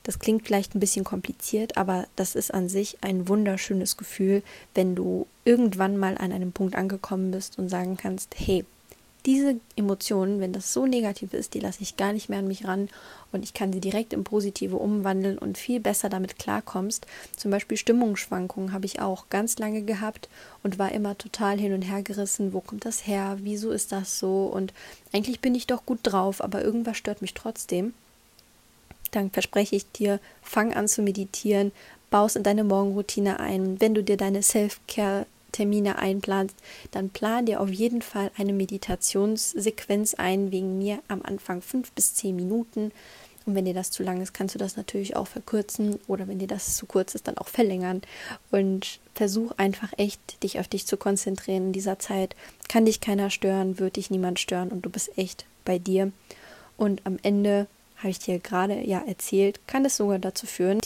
Das 0.02 0.18
klingt 0.18 0.46
vielleicht 0.46 0.74
ein 0.74 0.80
bisschen 0.80 1.04
kompliziert, 1.04 1.76
aber 1.76 2.06
das 2.16 2.34
ist 2.34 2.52
an 2.52 2.68
sich 2.68 2.98
ein 3.02 3.28
wunderschönes 3.28 3.96
Gefühl, 3.96 4.42
wenn 4.74 4.94
du 4.94 5.26
irgendwann 5.44 5.96
mal 5.96 6.18
an 6.18 6.32
einem 6.32 6.52
Punkt 6.52 6.74
angekommen 6.74 7.30
bist 7.30 7.58
und 7.58 7.68
sagen 7.68 7.96
kannst, 7.96 8.34
hey, 8.36 8.64
diese 9.24 9.60
Emotionen, 9.76 10.40
wenn 10.40 10.52
das 10.52 10.72
so 10.72 10.86
negativ 10.86 11.32
ist, 11.32 11.54
die 11.54 11.60
lasse 11.60 11.82
ich 11.82 11.96
gar 11.96 12.12
nicht 12.12 12.28
mehr 12.28 12.40
an 12.40 12.48
mich 12.48 12.66
ran 12.66 12.88
und 13.30 13.44
ich 13.44 13.54
kann 13.54 13.72
sie 13.72 13.80
direkt 13.80 14.12
in 14.12 14.24
positive 14.24 14.76
umwandeln 14.76 15.38
und 15.38 15.58
viel 15.58 15.78
besser 15.78 16.08
damit 16.08 16.38
klarkommst. 16.38 17.06
Zum 17.36 17.50
Beispiel 17.50 17.76
Stimmungsschwankungen 17.76 18.72
habe 18.72 18.86
ich 18.86 19.00
auch 19.00 19.28
ganz 19.30 19.58
lange 19.58 19.82
gehabt 19.82 20.28
und 20.64 20.78
war 20.80 20.90
immer 20.90 21.16
total 21.16 21.58
hin 21.58 21.72
und 21.72 21.82
her 21.82 22.02
gerissen. 22.02 22.52
Wo 22.52 22.60
kommt 22.60 22.84
das 22.84 23.06
her? 23.06 23.38
Wieso 23.40 23.70
ist 23.70 23.92
das 23.92 24.18
so? 24.18 24.46
Und 24.46 24.72
eigentlich 25.12 25.40
bin 25.40 25.54
ich 25.54 25.68
doch 25.68 25.86
gut 25.86 26.00
drauf, 26.02 26.42
aber 26.42 26.62
irgendwas 26.62 26.96
stört 26.96 27.22
mich 27.22 27.34
trotzdem. 27.34 27.94
Dann 29.12 29.30
verspreche 29.30 29.76
ich 29.76 29.90
dir, 29.92 30.18
fang 30.42 30.74
an 30.74 30.88
zu 30.88 31.02
meditieren, 31.02 31.70
baust 32.10 32.36
in 32.36 32.42
deine 32.42 32.64
Morgenroutine 32.64 33.38
ein. 33.38 33.80
Wenn 33.80 33.94
du 33.94 34.02
dir 34.02 34.16
deine 34.16 34.42
Self-Care 34.42 35.26
Termine 35.52 35.98
einplanst, 35.98 36.56
dann 36.90 37.10
plan 37.10 37.46
dir 37.46 37.60
auf 37.60 37.70
jeden 37.70 38.02
Fall 38.02 38.30
eine 38.36 38.52
Meditationssequenz 38.52 40.14
ein, 40.14 40.50
wegen 40.50 40.78
mir 40.78 40.98
am 41.08 41.22
Anfang 41.22 41.62
fünf 41.62 41.92
bis 41.92 42.14
zehn 42.14 42.34
Minuten. 42.34 42.90
Und 43.44 43.54
wenn 43.54 43.64
dir 43.64 43.74
das 43.74 43.90
zu 43.90 44.02
lang 44.02 44.20
ist, 44.20 44.32
kannst 44.34 44.54
du 44.54 44.58
das 44.58 44.76
natürlich 44.76 45.16
auch 45.16 45.26
verkürzen 45.26 45.98
oder 46.06 46.28
wenn 46.28 46.38
dir 46.38 46.46
das 46.46 46.76
zu 46.76 46.86
kurz 46.86 47.14
ist, 47.14 47.26
dann 47.28 47.38
auch 47.38 47.48
verlängern. 47.48 48.02
Und 48.50 49.00
versuch 49.14 49.52
einfach 49.56 49.92
echt, 49.96 50.42
dich 50.42 50.58
auf 50.58 50.68
dich 50.68 50.86
zu 50.86 50.96
konzentrieren 50.96 51.66
in 51.66 51.72
dieser 51.72 51.98
Zeit. 51.98 52.34
Kann 52.68 52.86
dich 52.86 53.00
keiner 53.00 53.30
stören, 53.30 53.78
wird 53.78 53.96
dich 53.96 54.10
niemand 54.10 54.40
stören 54.40 54.70
und 54.70 54.86
du 54.86 54.90
bist 54.90 55.16
echt 55.18 55.44
bei 55.64 55.78
dir. 55.78 56.12
Und 56.76 57.04
am 57.04 57.18
Ende 57.22 57.66
habe 58.02 58.10
ich 58.10 58.18
dir 58.18 58.38
gerade 58.38 58.80
ja 58.86 59.02
erzählt, 59.06 59.60
kann 59.66 59.84
es 59.84 59.96
sogar 59.96 60.18
dazu 60.18 60.46
führen, 60.46 60.80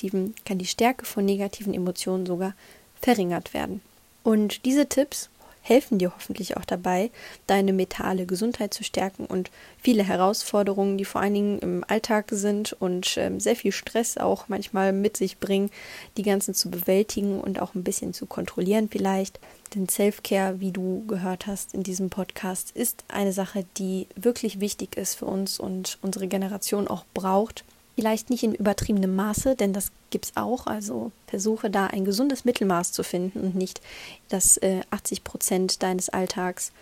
kann 0.45 0.59
die 0.59 0.67
Stärke 0.67 1.07
von 1.07 1.25
negativen 1.25 1.73
Emotionen 1.75 2.27
sogar 2.27 2.55
verringert 3.01 3.55
werden. 3.55 3.81
Und 4.23 4.65
diese 4.65 4.89
Tipps 4.89 5.31
helfen 5.67 5.99
dir 5.99 6.15
hoffentlich 6.15 6.57
auch 6.57 6.65
dabei, 6.65 7.11
deine 7.49 7.73
mentale 7.73 8.25
Gesundheit 8.25 8.73
zu 8.73 8.85
stärken 8.85 9.27
und 9.27 9.51
viele 9.83 10.05
Herausforderungen, 10.05 10.97
die 10.97 11.05
vor 11.05 11.21
allen 11.21 11.35
Dingen 11.35 11.59
im 11.59 11.85
Alltag 11.89 12.27
sind 12.31 12.73
und 12.75 13.17
ähm, 13.17 13.41
sehr 13.41 13.57
viel 13.57 13.73
Stress 13.73 14.17
auch 14.17 14.49
manchmal 14.49 14.93
mit 14.93 15.17
sich 15.17 15.39
bringen, 15.39 15.71
die 16.17 16.23
ganzen 16.23 16.55
zu 16.55 16.71
bewältigen 16.71 17.41
und 17.41 17.61
auch 17.61 17.75
ein 17.75 17.83
bisschen 17.83 18.15
zu 18.15 18.27
kontrollieren 18.27 18.89
vielleicht. 18.91 19.41
Denn 19.75 19.89
Self-Care, 19.89 20.61
wie 20.61 20.71
du 20.71 21.05
gehört 21.09 21.49
hast 21.49 21.75
in 21.75 21.83
diesem 21.83 22.11
Podcast, 22.11 22.71
ist 22.71 23.03
eine 23.09 23.33
Sache, 23.33 23.65
die 23.77 24.07
wirklich 24.15 24.61
wichtig 24.61 24.97
ist 24.97 25.17
für 25.17 25.27
uns 25.27 25.59
und 25.59 25.99
unsere 26.01 26.29
Generation 26.29 26.87
auch 26.87 27.05
braucht. 27.13 27.65
Vielleicht 27.97 28.29
nicht 28.29 28.43
in 28.43 28.55
übertriebenem 28.55 29.17
Maße, 29.17 29.57
denn 29.57 29.73
das 29.73 29.91
gibt 30.11 30.27
es 30.27 30.37
auch. 30.37 30.67
Also 30.67 31.13
versuche 31.27 31.71
da 31.71 31.87
ein 31.87 32.05
gesundes 32.05 32.45
Mittelmaß 32.45 32.93
zu 32.93 33.03
finden 33.03 33.41
und 33.41 33.55
nicht, 33.55 33.81
dass 34.29 34.59
äh, 34.59 34.83
80 34.91 35.25
Prozent 35.25 35.83
deines 35.83 36.11
Alltags 36.11 36.73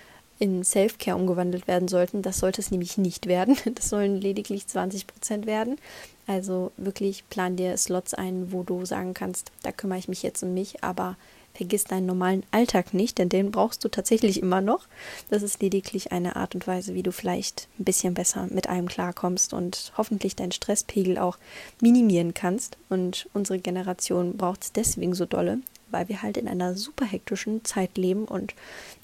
in 0.40 0.64
Self-Care 0.64 1.16
umgewandelt 1.16 1.68
werden 1.68 1.86
sollten. 1.86 2.22
Das 2.22 2.38
sollte 2.38 2.60
es 2.60 2.72
nämlich 2.72 2.98
nicht 2.98 3.26
werden. 3.26 3.56
Das 3.76 3.88
sollen 3.88 4.20
lediglich 4.20 4.66
20 4.66 5.06
Prozent 5.06 5.46
werden. 5.46 5.76
Also 6.26 6.72
wirklich 6.76 7.22
plan 7.30 7.56
dir 7.56 7.76
Slots 7.76 8.14
ein, 8.14 8.50
wo 8.50 8.64
du 8.64 8.84
sagen 8.84 9.14
kannst, 9.14 9.52
da 9.62 9.70
kümmere 9.70 9.98
ich 9.98 10.08
mich 10.08 10.24
jetzt 10.24 10.42
um 10.42 10.52
mich, 10.52 10.82
aber 10.82 11.16
Vergiss 11.54 11.84
deinen 11.84 12.06
normalen 12.06 12.44
Alltag 12.50 12.94
nicht, 12.94 13.18
denn 13.18 13.28
den 13.28 13.52
brauchst 13.52 13.84
du 13.84 13.88
tatsächlich 13.88 14.42
immer 14.42 14.60
noch. 14.60 14.88
Das 15.30 15.42
ist 15.42 15.62
lediglich 15.62 16.10
eine 16.10 16.34
Art 16.34 16.56
und 16.56 16.66
Weise, 16.66 16.94
wie 16.94 17.04
du 17.04 17.12
vielleicht 17.12 17.68
ein 17.78 17.84
bisschen 17.84 18.12
besser 18.12 18.48
mit 18.50 18.68
allem 18.68 18.88
klarkommst 18.88 19.54
und 19.54 19.92
hoffentlich 19.96 20.34
deinen 20.34 20.50
Stresspegel 20.50 21.16
auch 21.16 21.38
minimieren 21.80 22.34
kannst. 22.34 22.76
Und 22.88 23.28
unsere 23.34 23.60
Generation 23.60 24.36
braucht 24.36 24.64
es 24.64 24.72
deswegen 24.72 25.14
so 25.14 25.26
dolle, 25.26 25.60
weil 25.92 26.08
wir 26.08 26.22
halt 26.22 26.36
in 26.38 26.48
einer 26.48 26.74
super 26.74 27.04
hektischen 27.04 27.64
Zeit 27.64 27.96
leben 27.96 28.24
und 28.24 28.54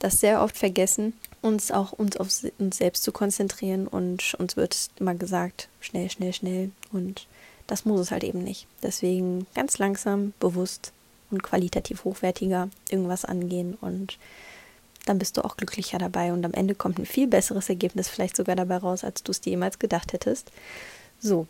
das 0.01 0.19
sehr 0.19 0.43
oft 0.43 0.59
vergessen, 0.59 1.13
uns 1.43 1.71
auch 1.71 1.93
uns 1.93 2.17
auf 2.17 2.31
uns 2.59 2.79
selbst 2.79 3.05
zu 3.05 3.13
konzentrieren 3.13 3.87
und 3.87 4.35
uns 4.39 4.57
wird 4.57 4.91
immer 4.99 5.15
gesagt, 5.15 5.69
schnell, 5.81 6.11
schnell, 6.11 6.33
schnell 6.33 6.73
und 6.93 7.29
das 7.69 7.85
muss 7.85 8.01
es 8.01 8.11
halt 8.11 8.25
eben 8.25 8.43
nicht. 8.43 8.67
Deswegen 8.83 9.47
ganz 9.55 9.79
langsam, 9.79 10.33
bewusst 10.41 10.93
und 11.31 11.43
qualitativ 11.43 12.05
hochwertiger 12.05 12.69
irgendwas 12.89 13.25
angehen 13.25 13.77
und 13.81 14.19
dann 15.07 15.19
bist 15.19 15.37
du 15.37 15.45
auch 15.45 15.57
glücklicher 15.57 15.99
dabei 15.99 16.33
und 16.33 16.45
am 16.45 16.53
Ende 16.53 16.75
kommt 16.75 16.99
ein 16.99 17.07
viel 17.07 17.27
besseres 17.27 17.69
Ergebnis 17.69 18.09
vielleicht 18.09 18.37
sogar 18.37 18.57
dabei 18.57 18.77
raus, 18.77 19.03
als 19.05 19.23
du 19.23 19.33
es 19.33 19.41
dir 19.41 19.51
jemals 19.51 19.79
gedacht 19.79 20.13
hättest. 20.13 20.53
So, 21.19 21.47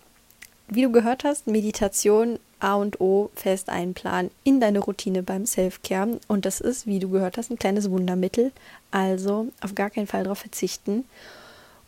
wie 0.69 0.83
du 0.83 0.93
gehört 0.93 1.25
hast, 1.25 1.47
Meditation 1.47 2.39
A 2.61 2.75
und 2.75 3.01
O 3.01 3.31
fest 3.35 3.69
einplanen 3.69 4.31
in 4.45 4.61
deine 4.61 4.79
Routine 4.79 5.23
beim 5.23 5.47
Self-Care 5.47 6.21
und 6.29 6.45
das 6.45 6.61
ist, 6.61 6.87
wie 6.87 7.01
du 7.01 7.09
gehört 7.09 7.39
hast, 7.39 7.51
ein 7.51 7.59
kleines 7.59 7.91
Wundermittel, 7.91 8.53
also 8.91 9.49
auf 9.63 9.75
gar 9.75 9.91
keinen 9.91 10.07
Fall 10.07 10.23
darauf 10.23 10.39
verzichten. 10.39 11.05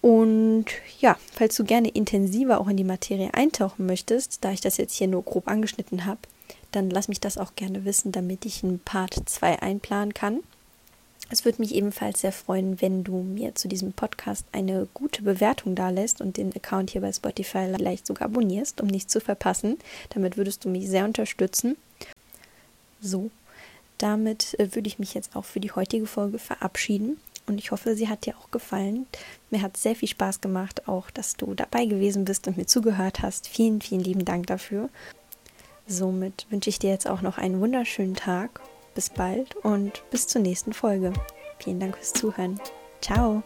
Und 0.01 0.65
ja, 0.99 1.17
falls 1.33 1.55
du 1.55 1.65
gerne 1.65 1.89
intensiver 1.89 2.61
auch 2.61 2.67
in 2.67 2.77
die 2.77 2.83
Materie 2.83 3.33
eintauchen 3.35 3.87
möchtest, 3.87 4.45
da 4.45 4.51
ich 4.51 4.61
das 4.61 4.79
jetzt 4.79 4.95
hier 4.95 5.07
nur 5.07 5.23
grob 5.23 5.47
angeschnitten 5.47 6.05
habe, 6.07 6.21
dann 6.73 6.91
lass 6.91 7.09
mich 7.09 7.21
das 7.21 7.39
auch 7.39 7.55
gerne 7.55 7.85
wissen, 7.85 8.13
damit 8.13 8.45
ich 8.45 8.65
einen 8.65 8.81
Part 8.81 9.15
2 9.25 9.63
einplanen 9.63 10.15
kann. 10.15 10.41
Es 11.31 11.47
würde 11.47 11.63
mich 11.63 11.75
ebenfalls 11.75 12.21
sehr 12.21 12.33
freuen, 12.33 12.83
wenn 12.83 13.05
du 13.05 13.23
mir 13.23 13.55
zu 13.55 13.67
diesem 13.67 13.95
Podcast 13.95 14.45
eine 14.53 14.87
gute 14.93 15.23
Bewertung 15.23 15.75
da 15.75 15.89
lässt 15.89 16.21
und 16.21 16.37
den 16.37 16.55
Account 16.55 16.91
hier 16.91 17.01
bei 17.01 17.13
Spotify 17.13 17.73
vielleicht 17.75 18.07
sogar 18.07 18.27
abonnierst, 18.27 18.83
um 18.83 18.89
nichts 18.89 19.13
zu 19.13 19.21
verpassen. 19.21 19.79
Damit 20.11 20.37
würdest 20.37 20.65
du 20.65 20.69
mich 20.69 20.89
sehr 20.89 21.07
unterstützen. 21.07 21.77
So, 23.01 23.31
damit 23.97 24.59
äh, 24.59 24.75
würde 24.75 24.89
ich 24.89 24.99
mich 24.99 25.15
jetzt 25.15 25.35
auch 25.35 25.45
für 25.45 25.61
die 25.61 25.73
heutige 25.73 26.07
Folge 26.07 26.39
verabschieden. 26.39 27.19
Und 27.47 27.59
ich 27.59 27.71
hoffe, 27.71 27.97
sie 27.97 28.09
hat 28.09 28.27
dir 28.27 28.37
auch 28.37 28.51
gefallen. 28.51 29.07
Mir 29.51 29.63
hat 29.63 29.77
sehr 29.77 29.97
viel 29.97 30.09
Spaß 30.09 30.41
gemacht, 30.41 30.87
auch 30.87 31.11
dass 31.11 31.37
du 31.37 31.55
dabei 31.55 31.87
gewesen 31.87 32.25
bist 32.25 32.47
und 32.47 32.57
mir 32.57 32.67
zugehört 32.67 33.23
hast. 33.23 33.49
Vielen, 33.49 33.81
vielen 33.81 34.03
lieben 34.03 34.25
Dank 34.25 34.49
dafür. 34.49 34.91
Somit 35.87 36.47
wünsche 36.51 36.71
ich 36.71 36.79
dir 36.79 36.91
jetzt 36.91 37.09
auch 37.09 37.23
noch 37.23 37.39
einen 37.39 37.61
wunderschönen 37.61 38.15
Tag. 38.15 38.61
Bis 38.95 39.11
bald 39.11 39.57
und 39.57 40.03
bis 40.11 40.27
zur 40.27 40.43
nächsten 40.43 40.73
Folge. 40.73 41.13
Vielen 41.59 41.81
Dank 41.81 41.97
fürs 41.97 42.13
Zuhören. 42.13 42.61
Ciao. 43.01 43.43